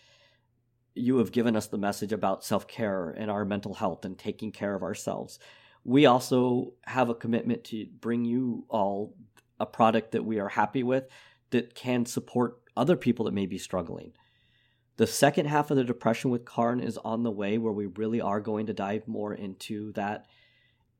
you 0.95 1.17
have 1.17 1.31
given 1.31 1.55
us 1.55 1.67
the 1.67 1.77
message 1.77 2.12
about 2.12 2.43
self 2.43 2.67
care 2.67 3.12
and 3.12 3.31
our 3.31 3.45
mental 3.45 3.73
health 3.73 4.05
and 4.05 4.17
taking 4.17 4.51
care 4.51 4.75
of 4.75 4.84
ourselves. 4.84 5.39
We 5.84 6.05
also 6.05 6.73
have 6.86 7.10
a 7.10 7.15
commitment 7.15 7.63
to 7.65 7.88
bring 7.99 8.25
you 8.25 8.65
all 8.69 9.15
a 9.60 9.65
product 9.65 10.12
that 10.12 10.25
we 10.25 10.39
are 10.39 10.49
happy 10.49 10.84
with 10.84 11.05
that 11.51 11.75
can 11.75 12.05
support 12.05 12.60
other 12.75 12.95
people 12.95 13.25
that 13.25 13.34
may 13.34 13.45
be 13.45 13.57
struggling. 13.57 14.13
The 14.97 15.07
second 15.07 15.47
half 15.47 15.71
of 15.71 15.77
the 15.77 15.84
depression 15.84 16.31
with 16.31 16.45
Karn 16.45 16.79
is 16.79 16.97
on 16.97 17.23
the 17.23 17.31
way, 17.31 17.57
where 17.57 17.73
we 17.73 17.88
really 17.88 18.21
are 18.21 18.39
going 18.39 18.67
to 18.67 18.73
dive 18.73 19.07
more 19.07 19.34
into 19.34 19.91
that 19.93 20.25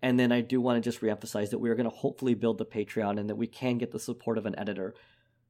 and 0.02 0.20
then 0.20 0.32
I 0.32 0.42
do 0.42 0.60
want 0.60 0.82
to 0.82 0.90
just 0.90 1.02
reemphasize 1.02 1.52
that 1.52 1.60
we 1.60 1.70
are 1.70 1.76
going 1.76 1.90
to 1.90 1.96
hopefully 1.96 2.34
build 2.34 2.58
the 2.58 2.66
Patreon 2.66 3.20
and 3.20 3.30
that 3.30 3.36
we 3.36 3.48
can 3.48 3.78
get 3.78 3.92
the 3.92 4.00
support 4.00 4.38
of 4.38 4.46
an 4.46 4.58
editor 4.58 4.96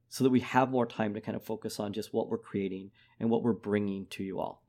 so 0.08 0.24
that 0.24 0.30
we 0.30 0.40
have 0.40 0.70
more 0.70 0.84
time 0.84 1.14
to 1.14 1.22
kind 1.22 1.36
of 1.36 1.42
focus 1.42 1.80
on 1.80 1.94
just 1.94 2.12
what 2.12 2.28
we're 2.28 2.36
creating 2.36 2.90
and 3.18 3.30
what 3.30 3.42
we're 3.42 3.54
bringing 3.54 4.06
to 4.06 4.22
you 4.22 4.38
all. 4.38 4.62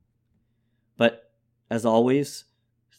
But 0.95 1.31
as 1.69 1.85
always, 1.85 2.45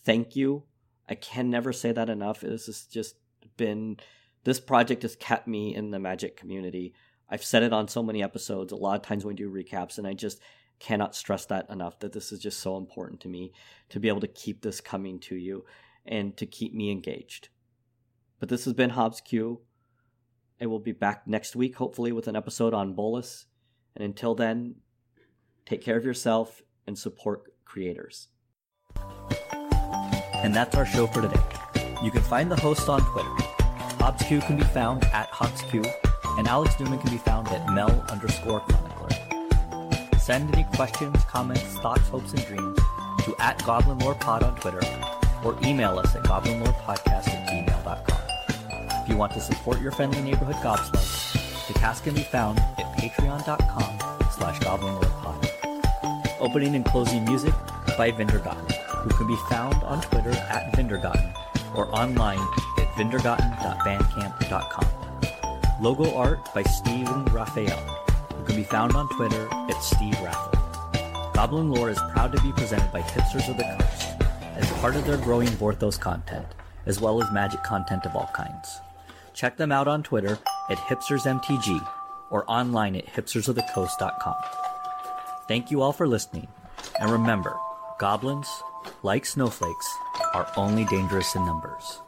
thank 0.05 0.37
you. 0.37 0.65
I 1.09 1.15
can 1.15 1.49
never 1.49 1.73
say 1.73 1.93
that 1.93 2.11
enough. 2.11 2.41
This 2.41 2.67
has 2.67 2.85
just 2.85 3.17
been, 3.57 3.97
this 4.45 4.61
project 4.61 5.03
has 5.03 5.17
kept 5.17 5.49
me 5.49 5.75
in 5.75 5.91
the 5.91 5.99
magic 5.99 6.37
community. 6.37 6.93
I've 7.31 7.45
said 7.45 7.63
it 7.63 7.73
on 7.73 7.89
so 7.89 8.03
many 8.03 8.23
episodes, 8.23 8.73
a 8.73 8.77
lot 8.77 8.97
of 8.97 9.03
times 9.03 9.25
when 9.25 9.35
we 9.35 9.43
do 9.43 9.51
recaps, 9.51 9.97
and 9.97 10.07
I 10.07 10.13
just 10.13 10.41
cannot 10.81 11.15
stress 11.15 11.47
that 11.47 11.71
enough 11.71 11.99
that 12.01 12.13
this 12.13 12.31
is 12.31 12.41
just 12.41 12.61
so 12.61 12.77
important 12.77 13.21
to 13.21 13.29
me 13.29 13.53
to 13.89 14.01
be 14.01 14.09
able 14.09 14.21
to 14.21 14.29
keep 14.29 14.61
this 14.61 14.83
coming 14.83 15.19
to 15.21 15.37
you 15.37 15.65
and 16.07 16.37
to 16.37 16.47
keep 16.47 16.75
me 16.75 16.91
engaged. 16.91 17.49
But 18.39 18.49
this 18.49 18.65
has 18.65 18.75
been 18.75 18.91
Hobbs 18.91 19.21
Q. 19.21 19.61
I 20.61 20.67
will 20.67 20.79
be 20.79 20.93
back 20.93 21.27
next 21.27 21.57
week, 21.57 21.77
hopefully, 21.77 22.13
with 22.13 22.29
an 22.29 22.37
episode 22.37 22.75
on 22.75 22.95
Bolas. 22.95 23.47
And 23.97 24.05
until 24.05 24.35
then, 24.35 24.77
take 25.67 25.83
care 25.83 25.97
of 25.97 26.05
yourself 26.05 26.63
and 26.87 26.99
support 26.99 27.53
creators. 27.65 28.29
And 30.35 30.55
that's 30.55 30.77
our 30.77 30.87
show 30.87 31.07
for 31.07 31.23
today. 31.23 31.41
You 32.03 32.11
can 32.11 32.23
find 32.23 32.51
the 32.51 32.61
host 32.61 32.89
on 32.89 33.01
Twitter. 33.13 33.29
HobbsQ 33.99 34.47
can 34.47 34.59
be 34.59 34.65
found 34.65 35.05
at 35.05 35.31
HobbsQ, 35.31 35.91
and 36.39 36.47
Alex 36.47 36.79
Newman 36.79 36.99
can 36.99 37.11
be 37.11 37.19
found 37.19 37.49
at 37.49 37.73
Mel 37.73 38.05
underscore 38.11 38.61
chronicler. 38.61 40.19
Send 40.19 40.55
any 40.55 40.65
questions, 40.75 41.17
comments, 41.25 41.79
thoughts, 41.79 42.09
hopes, 42.09 42.33
and 42.33 42.45
dreams 42.47 42.79
to 43.25 43.35
at 43.39 43.65
Goblin 43.65 43.99
Lore 44.01 44.15
Pod 44.15 44.43
on 44.43 44.55
Twitter 44.57 44.81
or 45.45 45.57
email 45.65 45.99
us 45.99 46.17
at 46.17 46.23
goblinlorepodcast 46.25 47.29
at 47.29 47.49
gmail.com. 47.49 48.21
If 49.03 49.09
you 49.09 49.17
want 49.17 49.33
to 49.35 49.41
support 49.41 49.81
your 49.81 49.93
friendly 49.93 50.23
neighborhood 50.23 50.57
gobslugs, 50.57 51.69
the 51.69 51.75
cast 51.75 52.05
can 52.05 52.15
be 52.15 52.23
found 52.23 52.59
at 52.79 52.87
patreon.com 52.97 53.99
slash 54.31 54.59
goblinlorepod. 54.61 55.51
Opening 56.41 56.75
and 56.75 56.85
closing 56.85 57.25
music 57.25 57.55
by 57.99 58.11
Vindergotten, 58.11 58.67
who 58.99 59.11
can 59.11 59.27
be 59.27 59.37
found 59.49 59.75
on 59.85 60.01
Twitter 60.01 60.31
at 60.31 60.75
Vindergotten 60.75 61.33
or 61.75 61.95
online 61.95 62.41
at 62.79 62.89
vindergotten.bandcamp.com. 62.97 64.87
Logo 65.83 66.15
art 66.15 66.39
by 66.55 66.63
Steven 66.63 67.25
Raphael, 67.27 67.77
who 68.37 68.45
can 68.45 68.57
be 68.57 68.65
found 68.65 68.95
on 68.95 69.09
Twitter 69.11 69.49
at 69.53 69.83
Steve 69.83 70.19
Raffle. 70.23 70.53
Goblin 71.35 71.71
Lore 71.71 71.91
is 71.91 71.99
proud 72.13 72.33
to 72.33 72.41
be 72.43 72.53
presented 72.53 72.91
by 72.93 73.03
Hipsters 73.03 73.49
of 73.51 73.57
the 73.57 73.65
Coast 73.65 74.14
as 74.57 74.71
part 74.73 74.97
of 74.97 75.05
their 75.07 75.17
growing 75.19 75.49
Vorthos 75.49 75.99
content, 75.99 76.47
as 76.87 77.01
well 77.01 77.23
as 77.23 77.33
magic 77.33 77.63
content 77.63 78.07
of 78.07 78.15
all 78.17 78.31
kinds. 78.35 78.81
Check 79.33 79.57
them 79.57 79.73
out 79.73 79.89
on 79.89 80.03
Twitter 80.03 80.39
at 80.71 80.79
hipstersmtg 80.79 81.87
or 82.31 82.49
online 82.51 82.97
at 82.97 83.07
hipstersofthecoast.com. 83.07 84.35
Thank 85.49 85.71
you 85.71 85.83
all 85.83 85.93
for 85.93 86.07
listening, 86.07 86.49
and 87.01 87.11
remember, 87.11 87.57
goblins, 87.99 88.49
like 89.03 89.27
snowflakes, 89.27 89.95
are 90.33 90.51
only 90.57 90.85
dangerous 90.87 91.35
in 91.35 91.45
numbers. 91.45 92.01